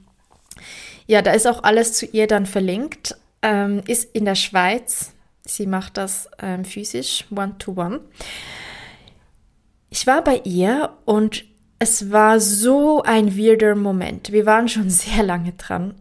[1.09, 3.17] ja, da ist auch alles zu ihr dann verlinkt.
[3.43, 5.13] Ähm, ist in der Schweiz.
[5.45, 7.97] Sie macht das ähm, physisch, one-to-one.
[7.97, 8.01] -one.
[9.91, 11.45] Ich war bei ihr und
[11.81, 14.31] es war so ein weirder Moment.
[14.31, 15.95] Wir waren schon sehr lange dran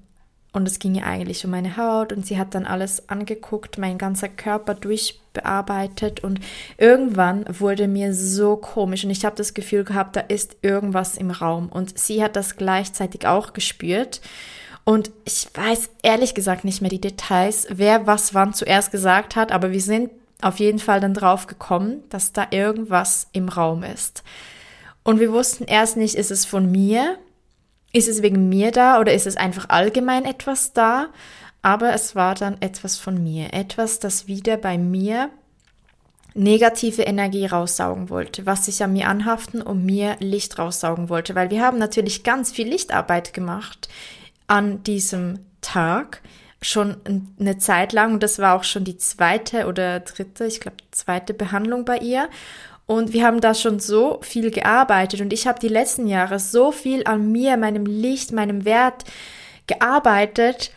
[0.54, 3.98] und es ging ja eigentlich um meine Haut und sie hat dann alles angeguckt, mein
[3.98, 6.40] ganzer Körper durchbearbeitet und
[6.78, 11.32] irgendwann wurde mir so komisch und ich habe das Gefühl gehabt, da ist irgendwas im
[11.32, 14.22] Raum und sie hat das gleichzeitig auch gespürt.
[14.86, 19.52] Und ich weiß ehrlich gesagt nicht mehr die Details, wer was wann zuerst gesagt hat,
[19.52, 20.10] aber wir sind
[20.42, 24.24] auf jeden Fall dann drauf gekommen, dass da irgendwas im Raum ist.
[25.04, 27.18] Und wir wussten erst nicht, ist es von mir?
[27.92, 31.08] Ist es wegen mir da oder ist es einfach allgemein etwas da?
[31.62, 35.30] Aber es war dann etwas von mir, etwas, das wieder bei mir
[36.36, 41.50] negative Energie raussaugen wollte, was sich an mir anhaften und mir Licht raussaugen wollte, weil
[41.50, 43.90] wir haben natürlich ganz viel Lichtarbeit gemacht
[44.48, 46.22] an diesem Tag
[46.62, 46.98] schon
[47.40, 51.34] eine Zeit lang und das war auch schon die zweite oder dritte, ich glaube zweite
[51.34, 52.30] Behandlung bei ihr.
[52.86, 56.72] Und wir haben da schon so viel gearbeitet und ich habe die letzten Jahre so
[56.72, 59.04] viel an mir, meinem Licht, meinem Wert
[59.68, 60.72] gearbeitet,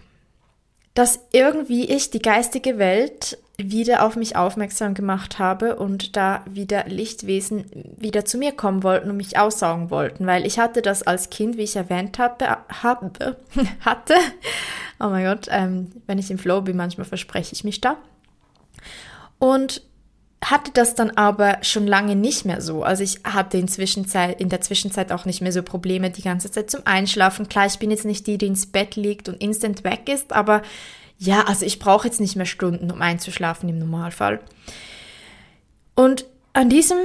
[0.94, 6.84] dass irgendwie ich die geistige Welt wieder auf mich aufmerksam gemacht habe und da wieder
[6.86, 7.64] Lichtwesen
[7.96, 11.56] wieder zu mir kommen wollten und mich aussaugen wollten, weil ich hatte das als Kind,
[11.56, 13.36] wie ich erwähnt habe, habe
[13.80, 14.14] hatte.
[15.00, 17.96] Oh mein Gott, ähm, wenn ich im Flow bin, manchmal verspreche ich mich da.
[19.38, 19.82] Und
[20.44, 22.82] hatte das dann aber schon lange nicht mehr so.
[22.82, 26.50] Also ich hatte in, Zwischenzeit, in der Zwischenzeit auch nicht mehr so Probleme die ganze
[26.50, 27.48] Zeit zum Einschlafen.
[27.48, 30.62] Klar, ich bin jetzt nicht die, die ins Bett liegt und instant weg ist, aber
[31.18, 34.40] ja, also ich brauche jetzt nicht mehr Stunden, um einzuschlafen im Normalfall.
[35.94, 36.98] Und an diesem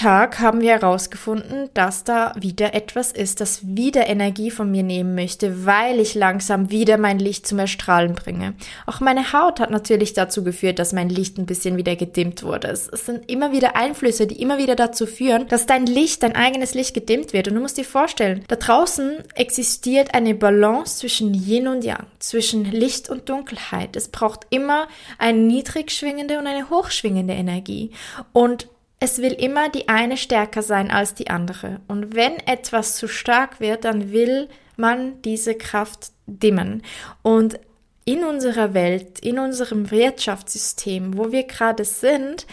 [0.00, 5.14] Tag haben wir herausgefunden, dass da wieder etwas ist, das wieder Energie von mir nehmen
[5.14, 8.54] möchte, weil ich langsam wieder mein Licht zum Erstrahlen bringe.
[8.86, 12.68] Auch meine Haut hat natürlich dazu geführt, dass mein Licht ein bisschen wieder gedimmt wurde.
[12.68, 16.72] Es, sind immer wieder Einflüsse, die immer wieder dazu führen, dass dein Licht, dein eigenes
[16.72, 17.48] Licht gedimmt wird.
[17.48, 22.64] Und du musst dir vorstellen, da draußen existiert eine Balance zwischen Yin und Yang, zwischen
[22.64, 23.96] Licht und Dunkelheit.
[23.96, 27.90] Es braucht immer eine niedrig schwingende und eine hochschwingende Energie.
[28.32, 28.66] Und
[29.00, 31.80] es will immer die eine stärker sein als die andere.
[31.88, 36.82] Und wenn etwas zu stark wird, dann will man diese Kraft dimmen.
[37.22, 37.58] Und
[38.04, 42.46] in unserer Welt, in unserem Wirtschaftssystem, wo wir gerade sind,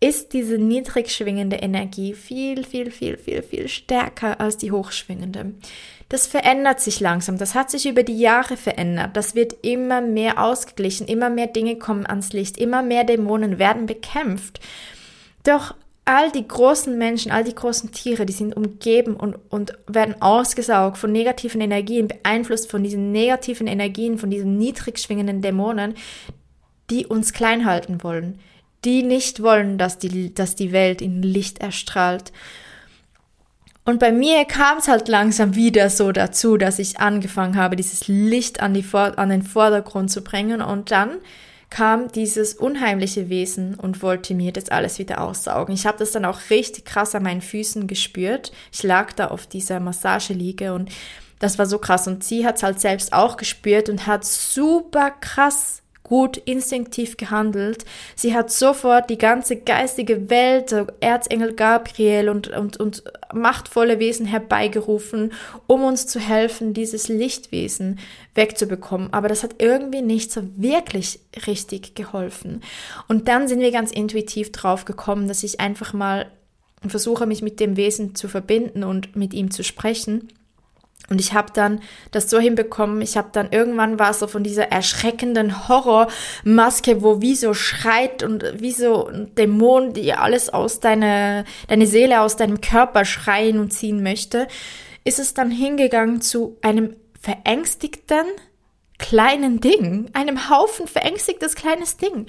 [0.00, 5.54] ist diese niedrig schwingende Energie viel, viel, viel, viel, viel stärker als die hochschwingende.
[6.08, 7.38] Das verändert sich langsam.
[7.38, 9.16] Das hat sich über die Jahre verändert.
[9.16, 11.06] Das wird immer mehr ausgeglichen.
[11.06, 12.58] Immer mehr Dinge kommen ans Licht.
[12.58, 14.60] Immer mehr Dämonen werden bekämpft.
[15.44, 20.20] Doch all die großen Menschen, all die großen Tiere, die sind umgeben und, und werden
[20.20, 25.94] ausgesaugt von negativen Energien, beeinflusst von diesen negativen Energien, von diesen niedrig schwingenden Dämonen,
[26.90, 28.38] die uns klein halten wollen,
[28.84, 32.32] die nicht wollen, dass die, dass die Welt in Licht erstrahlt.
[33.86, 38.08] Und bei mir kam es halt langsam wieder so dazu, dass ich angefangen habe, dieses
[38.08, 41.18] Licht an, die, an den Vordergrund zu bringen und dann
[41.74, 45.74] kam dieses unheimliche Wesen und wollte mir das alles wieder aussaugen.
[45.74, 48.52] Ich habe das dann auch richtig krass an meinen Füßen gespürt.
[48.72, 50.88] Ich lag da auf dieser Massageliege und
[51.40, 52.06] das war so krass.
[52.06, 57.84] Und sie hat es halt selbst auch gespürt und hat super krass gut instinktiv gehandelt.
[58.14, 65.32] Sie hat sofort die ganze geistige Welt, Erzengel Gabriel und, und, und machtvolle Wesen herbeigerufen,
[65.66, 67.98] um uns zu helfen, dieses Lichtwesen
[68.34, 69.12] wegzubekommen.
[69.12, 72.62] Aber das hat irgendwie nicht so wirklich richtig geholfen.
[73.08, 76.30] Und dann sind wir ganz intuitiv drauf gekommen, dass ich einfach mal
[76.86, 80.28] versuche, mich mit dem Wesen zu verbinden und mit ihm zu sprechen.
[81.10, 81.80] Und ich habe dann
[82.12, 87.36] das so hinbekommen, ich habe dann irgendwann war so von dieser erschreckenden Horrormaske, wo wie
[87.36, 92.62] so schreit und wie so ein Dämon, die alles aus deiner, deine Seele aus deinem
[92.62, 94.48] Körper schreien und ziehen möchte,
[95.04, 98.24] ist es dann hingegangen zu einem verängstigten,
[98.98, 102.26] kleinen Ding, einem Haufen verängstigtes kleines Ding.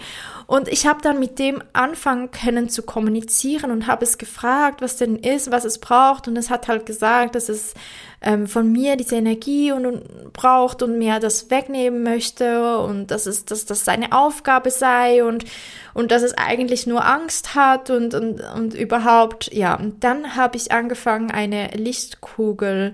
[0.47, 4.97] Und ich habe dann mit dem anfangen können zu kommunizieren und habe es gefragt, was
[4.97, 6.27] denn ist, was es braucht.
[6.27, 7.75] Und es hat halt gesagt, dass es
[8.21, 13.27] ähm, von mir diese Energie und, und, braucht und mir das wegnehmen möchte und dass
[13.27, 15.45] es, dass das seine Aufgabe sei und
[15.93, 19.75] und dass es eigentlich nur Angst hat und und, und überhaupt ja.
[19.75, 22.93] Und dann habe ich angefangen, eine Lichtkugel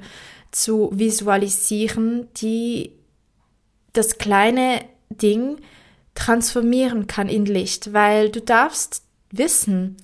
[0.51, 2.91] zu visualisieren, die
[3.93, 5.57] das kleine Ding
[6.15, 9.97] transformieren kann in Licht, weil du darfst wissen,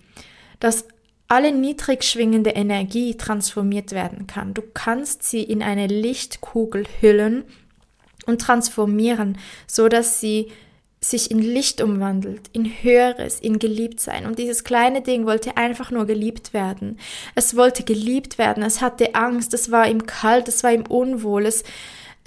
[0.59, 0.85] dass
[1.27, 4.53] alle niedrig schwingende Energie transformiert werden kann.
[4.53, 7.43] Du kannst sie in eine Lichtkugel hüllen
[8.25, 10.51] und transformieren, so dass sie
[10.99, 14.25] sich in Licht umwandelt, in Höheres, in Geliebtsein.
[14.25, 16.97] Und dieses kleine Ding wollte einfach nur geliebt werden.
[17.35, 18.63] Es wollte geliebt werden.
[18.63, 19.53] Es hatte Angst.
[19.53, 20.47] Es war ihm kalt.
[20.47, 21.45] Es war ihm unwohl.
[21.45, 21.63] Es,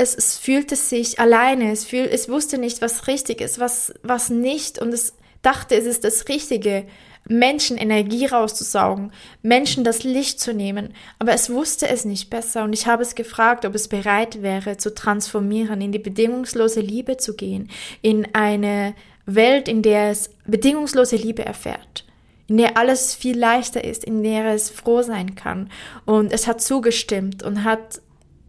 [0.00, 1.70] es, es fühlte sich alleine.
[1.70, 4.78] Es, fühl, es wusste nicht, was richtig ist, was, was nicht.
[4.78, 6.86] Und es dachte, es ist das Richtige.
[7.28, 12.72] Menschen Energie rauszusaugen, Menschen das Licht zu nehmen, aber es wusste es nicht besser und
[12.72, 17.36] ich habe es gefragt, ob es bereit wäre zu transformieren, in die bedingungslose Liebe zu
[17.36, 18.94] gehen, in eine
[19.26, 22.06] Welt, in der es bedingungslose Liebe erfährt,
[22.48, 25.70] in der alles viel leichter ist, in der es froh sein kann
[26.06, 28.00] und es hat zugestimmt und hat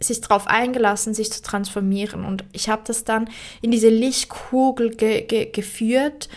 [0.01, 3.29] sich darauf eingelassen, sich zu transformieren und ich habe das dann
[3.61, 6.29] in diese Lichtkugel ge ge geführt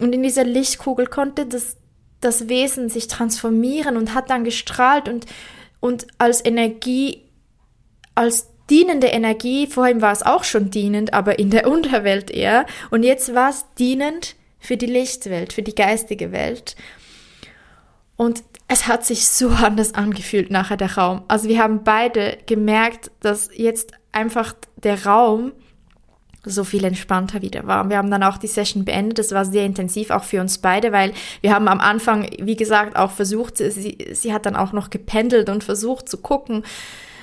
[0.00, 1.76] und in dieser Lichtkugel konnte das,
[2.20, 5.26] das Wesen sich transformieren und hat dann gestrahlt und,
[5.78, 7.22] und als Energie,
[8.14, 12.64] als dienende Energie, vorhin war es auch schon dienend, aber in der Unterwelt eher.
[12.90, 16.76] Und jetzt war es dienend für die Lichtwelt, für die geistige Welt.
[18.16, 21.24] Und es hat sich so anders angefühlt nachher der Raum.
[21.26, 25.52] Also wir haben beide gemerkt, dass jetzt einfach der Raum
[26.44, 27.90] so viel entspannter wieder war.
[27.90, 29.18] Wir haben dann auch die Session beendet.
[29.18, 32.96] Das war sehr intensiv, auch für uns beide, weil wir haben am Anfang, wie gesagt,
[32.96, 36.62] auch versucht, sie, sie hat dann auch noch gependelt und versucht zu gucken,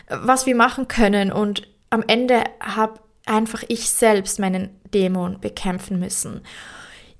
[0.10, 1.32] was wir machen können.
[1.32, 6.42] Und am Ende habe einfach ich selbst meinen Dämon bekämpfen müssen.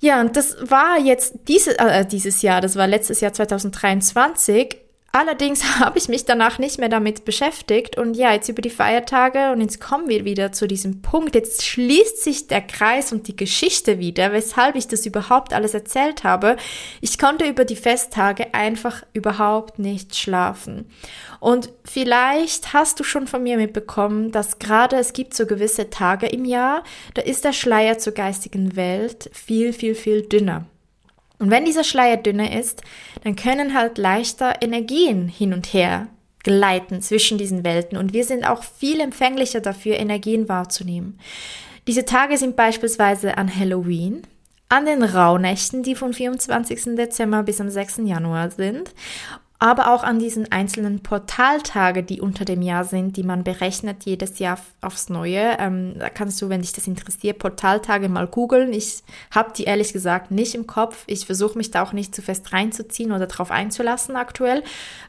[0.00, 4.76] Ja, und das war jetzt diese, äh, dieses Jahr, das war letztes Jahr 2023
[5.10, 9.52] Allerdings habe ich mich danach nicht mehr damit beschäftigt und ja, jetzt über die Feiertage
[9.52, 11.34] und jetzt kommen wir wieder zu diesem Punkt.
[11.34, 16.24] Jetzt schließt sich der Kreis und die Geschichte wieder, weshalb ich das überhaupt alles erzählt
[16.24, 16.56] habe.
[17.00, 20.90] Ich konnte über die Festtage einfach überhaupt nicht schlafen.
[21.40, 26.26] Und vielleicht hast du schon von mir mitbekommen, dass gerade es gibt so gewisse Tage
[26.26, 26.82] im Jahr,
[27.14, 30.66] da ist der Schleier zur geistigen Welt viel, viel, viel dünner.
[31.38, 32.82] Und wenn dieser Schleier dünner ist,
[33.22, 36.08] dann können halt leichter Energien hin und her
[36.42, 41.18] gleiten zwischen diesen Welten und wir sind auch viel empfänglicher dafür, Energien wahrzunehmen.
[41.86, 44.22] Diese Tage sind beispielsweise an Halloween,
[44.68, 46.96] an den Rauhnächten, die vom 24.
[46.96, 48.02] Dezember bis am 6.
[48.04, 48.94] Januar sind
[49.60, 54.38] aber auch an diesen einzelnen Portaltage, die unter dem Jahr sind, die man berechnet jedes
[54.38, 55.56] Jahr aufs Neue.
[55.58, 58.72] Ähm, da kannst du, wenn dich das interessiert, Portaltage mal googeln.
[58.72, 61.02] Ich habe die ehrlich gesagt nicht im Kopf.
[61.08, 64.62] Ich versuche mich da auch nicht zu fest reinzuziehen oder drauf einzulassen aktuell,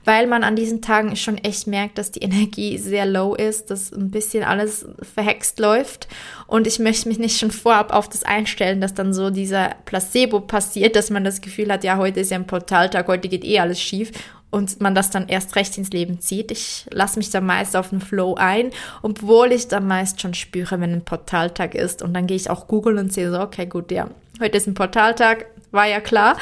[0.03, 3.91] weil man an diesen Tagen schon echt merkt, dass die Energie sehr low ist, dass
[3.91, 6.07] ein bisschen alles verhext läuft.
[6.47, 10.39] Und ich möchte mich nicht schon vorab auf das einstellen, dass dann so dieser Placebo
[10.39, 13.59] passiert, dass man das Gefühl hat, ja, heute ist ja ein Portaltag, heute geht eh
[13.59, 14.11] alles schief
[14.51, 16.51] und man das dann erst recht ins Leben zieht.
[16.51, 20.79] Ich lasse mich da meist auf den Flow ein, obwohl ich da meist schon spüre,
[20.79, 22.01] wenn ein Portaltag ist.
[22.01, 24.09] Und dann gehe ich auch googeln und sehe so, okay, gut, ja,
[24.39, 26.37] heute ist ein Portaltag, war ja klar.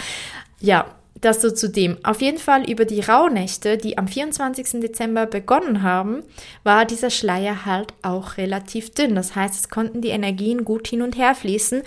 [0.59, 0.85] Ja,
[1.21, 1.97] das so zu dem.
[2.03, 4.81] Auf jeden Fall über die Rauhnächte, die am 24.
[4.81, 6.23] Dezember begonnen haben,
[6.63, 9.15] war dieser Schleier halt auch relativ dünn.
[9.15, 11.81] Das heißt, es konnten die Energien gut hin und her fließen.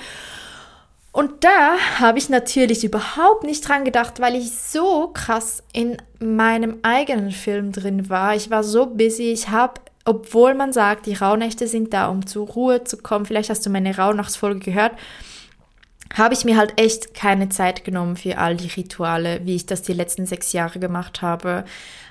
[1.12, 6.78] Und da habe ich natürlich überhaupt nicht dran gedacht, weil ich so krass in meinem
[6.82, 8.36] eigenen Film drin war.
[8.36, 12.46] Ich war so busy, ich habe, obwohl man sagt, die Rauhnächte sind da, um zur
[12.46, 14.92] Ruhe zu kommen, vielleicht hast du meine Rauhnachtsfolge gehört,
[16.14, 19.82] habe ich mir halt echt keine Zeit genommen für all die Rituale, wie ich das
[19.82, 21.64] die letzten sechs Jahre gemacht habe.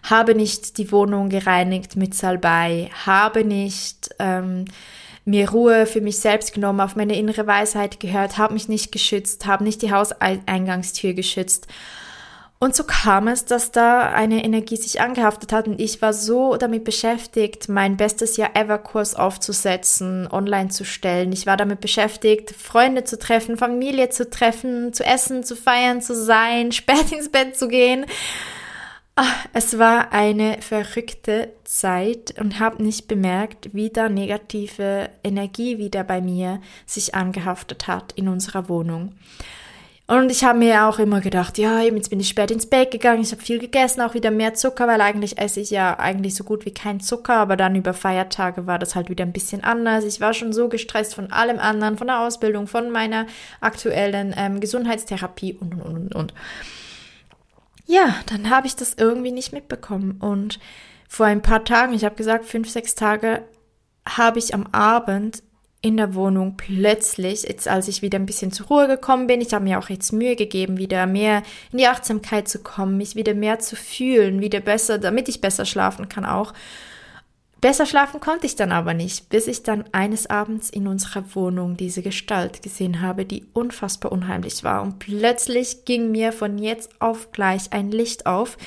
[0.03, 4.09] Habe nicht die Wohnung gereinigt mit Salbei, habe nicht...
[4.19, 4.65] Ähm,
[5.25, 9.45] mir Ruhe für mich selbst genommen, auf meine innere Weisheit gehört, habe mich nicht geschützt,
[9.45, 11.67] habe nicht die Hauseingangstür geschützt.
[12.61, 16.57] Und so kam es, dass da eine Energie sich angehaftet hat und ich war so
[16.57, 21.31] damit beschäftigt, mein bestes Jahr ever Kurs aufzusetzen, online zu stellen.
[21.31, 26.13] Ich war damit beschäftigt, Freunde zu treffen, Familie zu treffen, zu essen, zu feiern, zu
[26.13, 28.05] sein, spät ins Bett zu gehen.
[29.15, 36.05] Ach, es war eine verrückte Zeit und habe nicht bemerkt, wie da negative Energie wieder
[36.05, 39.15] bei mir sich angehaftet hat in unserer Wohnung.
[40.09, 43.21] Und ich habe mir auch immer gedacht, ja, jetzt bin ich spät ins Bett gegangen,
[43.21, 46.43] ich habe viel gegessen, auch wieder mehr Zucker, weil eigentlich esse ich ja eigentlich so
[46.43, 50.05] gut wie kein Zucker, aber dann über Feiertage war das halt wieder ein bisschen anders.
[50.05, 53.27] Ich war schon so gestresst von allem anderen, von der Ausbildung, von meiner
[53.61, 56.33] aktuellen ähm, Gesundheitstherapie und, und, und, und
[57.89, 60.17] ja, dann habe ich das irgendwie nicht mitbekommen.
[60.19, 60.59] Und
[61.07, 63.41] vor ein paar Tagen, ich habe gesagt, fünf, sechs Tage,
[64.07, 65.41] habe ich am Abend
[65.81, 69.53] in der Wohnung plötzlich, jetzt als ich wieder ein bisschen zur Ruhe gekommen bin, ich
[69.53, 73.33] habe mir auch jetzt Mühe gegeben, wieder mehr in die Achtsamkeit zu kommen, mich wieder
[73.33, 76.53] mehr zu fühlen, wieder besser, damit ich besser schlafen kann auch.
[77.61, 81.75] Besser schlafen konnte ich dann aber nicht, bis ich dann eines Abends in unserer Wohnung
[81.75, 84.81] diese Gestalt gesehen habe, die unfassbar unheimlich war.
[84.81, 88.57] Und plötzlich ging mir von jetzt auf gleich ein Licht auf.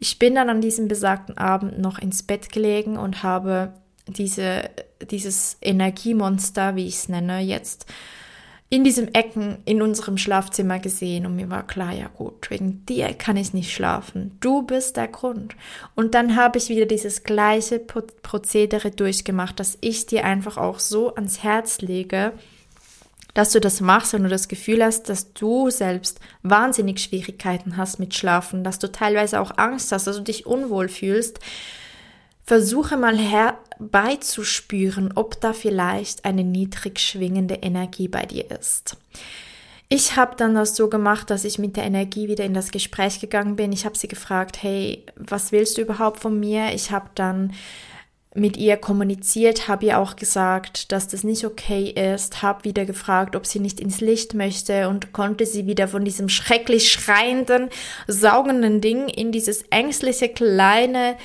[0.00, 3.72] Ich bin dann an diesem besagten Abend noch ins Bett gelegen und habe
[4.08, 4.68] diese,
[5.10, 7.86] dieses Energiemonster, wie ich es nenne, jetzt
[8.72, 13.12] in diesem Ecken in unserem Schlafzimmer gesehen und mir war klar, ja gut, wegen dir
[13.14, 14.36] kann ich nicht schlafen.
[14.38, 15.56] Du bist der Grund.
[15.96, 21.12] Und dann habe ich wieder dieses gleiche Prozedere durchgemacht, dass ich dir einfach auch so
[21.16, 22.32] ans Herz lege,
[23.34, 27.98] dass du das machst, wenn du das Gefühl hast, dass du selbst wahnsinnig Schwierigkeiten hast
[27.98, 31.40] mit Schlafen, dass du teilweise auch Angst hast, dass du dich unwohl fühlst,
[32.50, 38.96] Versuche mal herbeizuspüren, ob da vielleicht eine niedrig schwingende Energie bei dir ist.
[39.88, 43.20] Ich habe dann das so gemacht, dass ich mit der Energie wieder in das Gespräch
[43.20, 43.70] gegangen bin.
[43.70, 46.74] Ich habe sie gefragt, hey, was willst du überhaupt von mir?
[46.74, 47.52] Ich habe dann
[48.34, 53.36] mit ihr kommuniziert, habe ihr auch gesagt, dass das nicht okay ist, habe wieder gefragt,
[53.36, 57.68] ob sie nicht ins Licht möchte und konnte sie wieder von diesem schrecklich schreienden,
[58.08, 61.16] saugenden Ding in dieses ängstliche kleine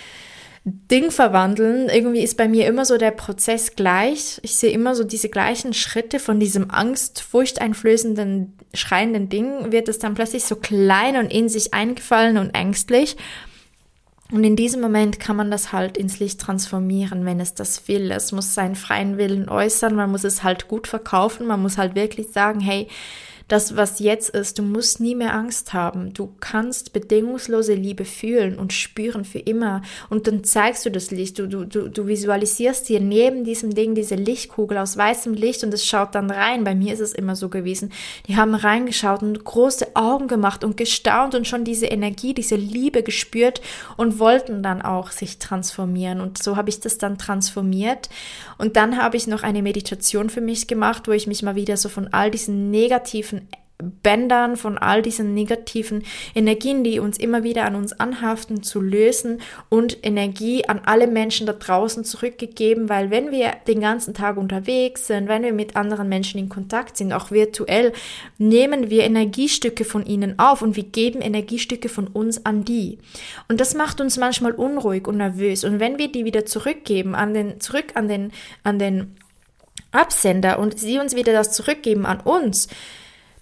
[0.66, 1.90] Ding verwandeln.
[1.90, 4.40] Irgendwie ist bei mir immer so der Prozess gleich.
[4.42, 10.00] Ich sehe immer so diese gleichen Schritte von diesem Angst, furchteinflößenden, schreienden Ding, wird es
[10.00, 13.16] dann plötzlich so klein und in sich eingefallen und ängstlich.
[14.32, 18.10] Und in diesem Moment kann man das halt ins Licht transformieren, wenn es das will.
[18.10, 21.94] Es muss seinen freien Willen äußern, man muss es halt gut verkaufen, man muss halt
[21.94, 22.88] wirklich sagen, hey,
[23.48, 26.14] das, was jetzt ist, du musst nie mehr Angst haben.
[26.14, 29.84] Du kannst bedingungslose Liebe fühlen und spüren für immer.
[30.10, 31.38] Und dann zeigst du das Licht.
[31.38, 35.74] Du, du, du, du visualisierst dir neben diesem Ding diese Lichtkugel aus weißem Licht und
[35.74, 36.64] es schaut dann rein.
[36.64, 37.92] Bei mir ist es immer so gewesen.
[38.28, 43.04] Die haben reingeschaut und große Augen gemacht und gestaunt und schon diese Energie, diese Liebe
[43.04, 43.62] gespürt
[43.96, 46.20] und wollten dann auch sich transformieren.
[46.20, 48.10] Und so habe ich das dann transformiert.
[48.58, 51.78] Und dann habe ich noch eine Meditation für mich gemacht, wo ich mich mal wieder
[51.78, 53.35] so von all diesen negativen
[53.78, 56.04] Bändern, von all diesen negativen
[56.34, 61.46] Energien, die uns immer wieder an uns anhaften, zu lösen und Energie an alle Menschen
[61.46, 66.08] da draußen zurückgegeben, weil wenn wir den ganzen Tag unterwegs sind, wenn wir mit anderen
[66.08, 67.92] Menschen in Kontakt sind, auch virtuell,
[68.38, 73.00] nehmen wir Energiestücke von ihnen auf und wir geben Energiestücke von uns an die.
[73.50, 75.66] Und das macht uns manchmal unruhig und nervös.
[75.66, 78.32] Und wenn wir die wieder zurückgeben, an den, zurück an den,
[78.64, 79.18] an den
[79.92, 82.70] Absender und sie uns wieder das zurückgeben an uns,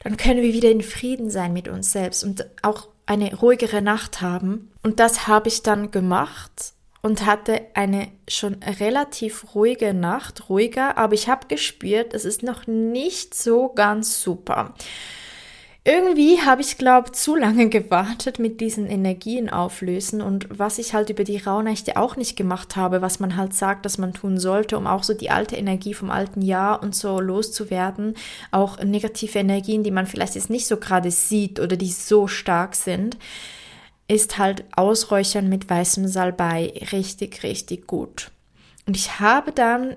[0.04, 4.22] dann können wir wieder in Frieden sein mit uns selbst und auch eine ruhigere Nacht
[4.22, 4.72] haben.
[4.84, 11.14] Und das habe ich dann gemacht und hatte eine schon relativ ruhige Nacht, ruhiger, aber
[11.14, 14.74] ich habe gespürt, es ist noch nicht so ganz super.
[15.86, 21.10] Irgendwie habe ich, glaube zu lange gewartet mit diesen Energien auflösen und was ich halt
[21.10, 24.78] über die Rauhnächte auch nicht gemacht habe, was man halt sagt, dass man tun sollte,
[24.78, 28.16] um auch so die alte Energie vom alten Jahr und so loszuwerden,
[28.52, 32.76] auch negative Energien, die man vielleicht jetzt nicht so gerade sieht oder die so stark
[32.76, 33.18] sind,
[34.08, 38.32] ist halt Ausräuchern mit weißem Salbei richtig, richtig gut.
[38.86, 39.96] Und ich habe dann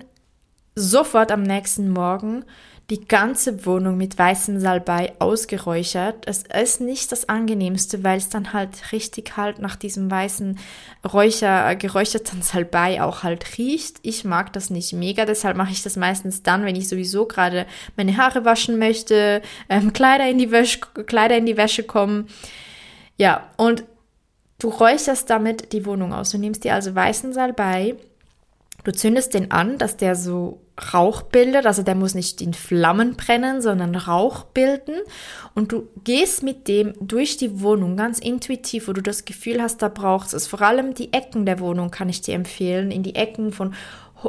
[0.75, 2.43] sofort am nächsten Morgen
[2.89, 6.25] die ganze Wohnung mit weißem Salbei ausgeräuchert.
[6.25, 10.57] Es ist nicht das angenehmste, weil es dann halt richtig halt nach diesem weißen
[11.11, 13.97] Räucher, geräucherten Salbei auch halt riecht.
[14.03, 17.65] Ich mag das nicht mega, deshalb mache ich das meistens dann, wenn ich sowieso gerade
[17.97, 22.27] meine Haare waschen möchte, ähm, Kleider in die Wäsche, Kleider in die Wäsche kommen.
[23.17, 23.83] Ja, und
[24.59, 26.31] du räucherst damit die Wohnung aus.
[26.31, 27.95] Du nimmst dir also weißen Salbei,
[28.87, 30.61] du zündest den an, dass der so
[30.93, 34.95] Rauch bildet, also der muss nicht in Flammen brennen, sondern Rauch bilden
[35.55, 39.81] und du gehst mit dem durch die Wohnung ganz intuitiv, wo du das Gefühl hast,
[39.81, 40.47] da braucht es.
[40.47, 43.73] Vor allem die Ecken der Wohnung kann ich dir empfehlen, in die Ecken von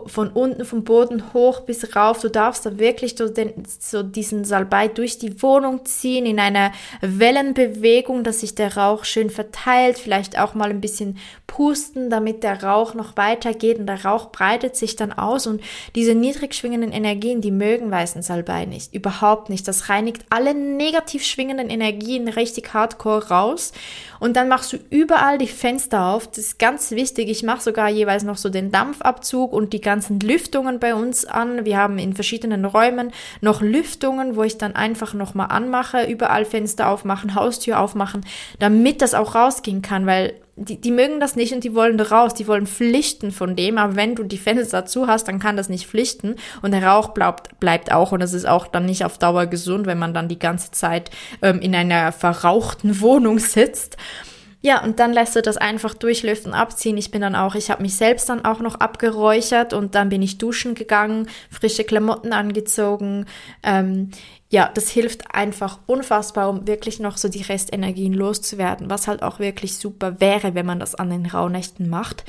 [0.06, 2.20] von unten vom Boden hoch bis rauf.
[2.20, 6.72] Du darfst da wirklich so, den, so diesen Salbei durch die Wohnung ziehen in einer
[7.00, 11.16] Wellenbewegung, dass sich der Rauch schön verteilt, vielleicht auch mal ein bisschen
[11.48, 15.60] pusten, damit der Rauch noch weitergeht und der Rauch breitet sich dann aus und
[15.96, 19.66] diese niedrig schwingenden Energien, die mögen weißen Salbei nicht, überhaupt nicht.
[19.66, 23.72] Das reinigt alle negativ schwingenden Energien richtig hardcore raus
[24.20, 26.28] und dann machst du überall die Fenster auf.
[26.28, 27.28] Das ist ganz wichtig.
[27.28, 31.64] Ich mache sogar jeweils noch so den Dampfabzug und die ganzen Lüftungen bei uns an.
[31.64, 36.88] Wir haben in verschiedenen Räumen noch Lüftungen, wo ich dann einfach nochmal anmache, überall Fenster
[36.88, 38.24] aufmachen, Haustür aufmachen,
[38.58, 42.34] damit das auch rausgehen kann, weil die, die mögen das nicht und die wollen raus,
[42.34, 45.68] die wollen Pflichten von dem, aber wenn du die Fenster dazu hast, dann kann das
[45.68, 49.18] nicht pflichten und der Rauch bleibt, bleibt auch und es ist auch dann nicht auf
[49.18, 51.10] Dauer gesund, wenn man dann die ganze Zeit
[51.42, 53.96] ähm, in einer verrauchten Wohnung sitzt.
[54.60, 56.96] Ja, und dann lässt du das einfach durchlüften, abziehen.
[56.96, 60.20] Ich bin dann auch, ich habe mich selbst dann auch noch abgeräuchert und dann bin
[60.20, 63.26] ich duschen gegangen, frische Klamotten angezogen.
[63.62, 64.10] Ähm,
[64.50, 69.38] ja, das hilft einfach unfassbar, um wirklich noch so die Restenergien loszuwerden, was halt auch
[69.38, 72.24] wirklich super wäre, wenn man das an den Rauhnächten macht.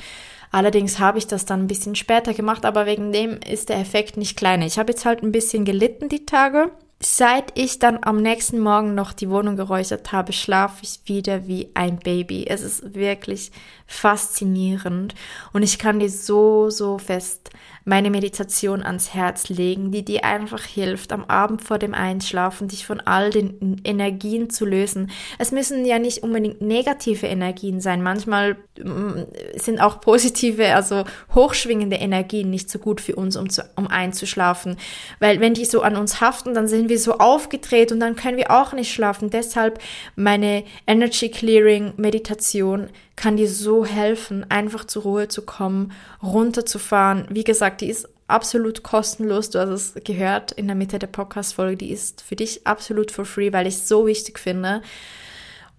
[0.52, 4.16] Allerdings habe ich das dann ein bisschen später gemacht, aber wegen dem ist der Effekt
[4.16, 4.66] nicht kleiner.
[4.66, 6.70] Ich habe jetzt halt ein bisschen gelitten die Tage.
[7.02, 11.70] Seit ich dann am nächsten Morgen noch die Wohnung geräuchert habe, schlafe ich wieder wie
[11.72, 12.44] ein Baby.
[12.46, 13.52] Es ist wirklich
[13.90, 15.16] faszinierend
[15.52, 17.50] und ich kann dir so, so fest
[17.84, 22.86] meine Meditation ans Herz legen, die dir einfach hilft, am Abend vor dem Einschlafen dich
[22.86, 25.10] von all den Energien zu lösen.
[25.38, 28.02] Es müssen ja nicht unbedingt negative Energien sein.
[28.02, 29.22] Manchmal mm,
[29.56, 34.76] sind auch positive, also hochschwingende Energien nicht so gut für uns, um, zu, um einzuschlafen.
[35.18, 38.36] Weil wenn die so an uns haften, dann sind wir so aufgedreht und dann können
[38.36, 39.30] wir auch nicht schlafen.
[39.30, 39.80] Deshalb
[40.14, 42.88] meine Energy Clearing Meditation
[43.20, 45.92] kann dir so helfen, einfach zur Ruhe zu kommen,
[46.22, 47.26] runterzufahren.
[47.28, 49.50] Wie gesagt, die ist absolut kostenlos.
[49.50, 51.76] Du hast es gehört in der Mitte der Podcast-Folge.
[51.76, 54.80] Die ist für dich absolut for free, weil ich es so wichtig finde.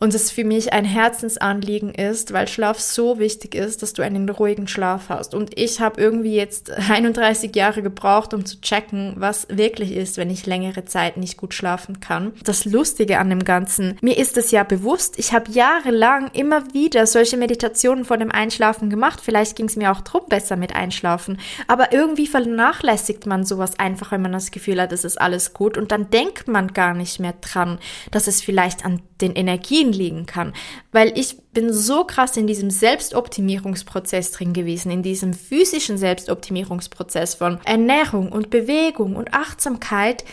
[0.02, 4.28] Und es für mich ein Herzensanliegen ist, weil Schlaf so wichtig ist, dass du einen
[4.30, 5.36] ruhigen Schlaf hast.
[5.36, 10.32] Und ich habe irgendwie jetzt 31 Jahre gebraucht, um zu checken, was wirklich ist, wenn
[10.32, 12.34] ich längere Zeit nicht gut schlafen kann.
[12.44, 17.06] Das Lustige an dem Ganzen, mir ist es ja bewusst, ich habe jahrelang immer wieder
[17.06, 19.22] solche Meditationen vor dem Einschlafen gemacht.
[19.24, 21.38] Vielleicht ging es mir auch drum besser mit Einschlafen.
[21.68, 25.78] Aber irgendwie vernachlässigt man sowas einfach, wenn man das Gefühl hat, es ist alles gut.
[25.78, 27.78] Und dann denkt man gar nicht mehr dran,
[28.10, 30.54] dass es vielleicht an den Energien liegen kann.
[30.92, 37.60] Weil ich bin so krass in diesem Selbstoptimierungsprozess drin gewesen, in diesem physischen Selbstoptimierungsprozess von
[37.66, 40.24] Ernährung und Bewegung und Achtsamkeit,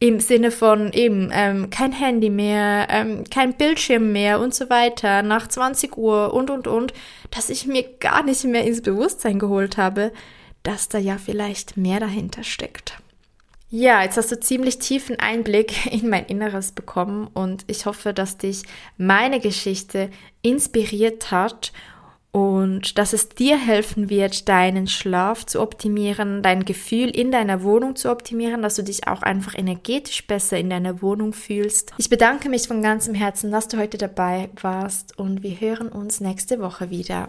[0.00, 5.22] im Sinne von eben ähm, kein Handy mehr, ähm, kein Bildschirm mehr und so weiter,
[5.22, 6.92] nach 20 Uhr und und und,
[7.30, 10.12] dass ich mir gar nicht mehr ins Bewusstsein geholt habe,
[10.62, 12.98] dass da ja vielleicht mehr dahinter steckt.
[13.76, 18.38] Ja, jetzt hast du ziemlich tiefen Einblick in mein Inneres bekommen und ich hoffe, dass
[18.38, 18.62] dich
[18.98, 20.10] meine Geschichte
[20.42, 21.72] inspiriert hat
[22.34, 27.94] und dass es dir helfen wird, deinen Schlaf zu optimieren, dein Gefühl in deiner Wohnung
[27.94, 31.92] zu optimieren, dass du dich auch einfach energetisch besser in deiner Wohnung fühlst.
[31.96, 36.20] Ich bedanke mich von ganzem Herzen, dass du heute dabei warst und wir hören uns
[36.20, 37.28] nächste Woche wieder.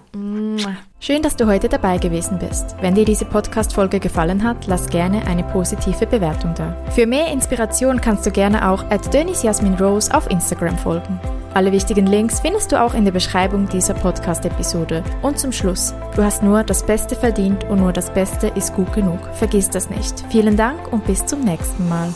[0.99, 2.76] Schön, dass du heute dabei gewesen bist.
[2.82, 6.76] Wenn dir diese Podcast-Folge gefallen hat, lass gerne eine positive Bewertung da.
[6.95, 11.20] Für mehr Inspiration kannst du gerne auch at Dennis Jasmin Rose auf Instagram folgen.
[11.56, 15.01] Alle wichtigen Links findest du auch in der Beschreibung dieser Podcast-Episode.
[15.22, 18.91] Und zum Schluss, du hast nur das Beste verdient und nur das Beste ist gut
[18.91, 19.22] genug.
[19.36, 20.26] Vergiss das nicht.
[20.30, 22.10] Vielen Dank und bis zum nächsten Mal.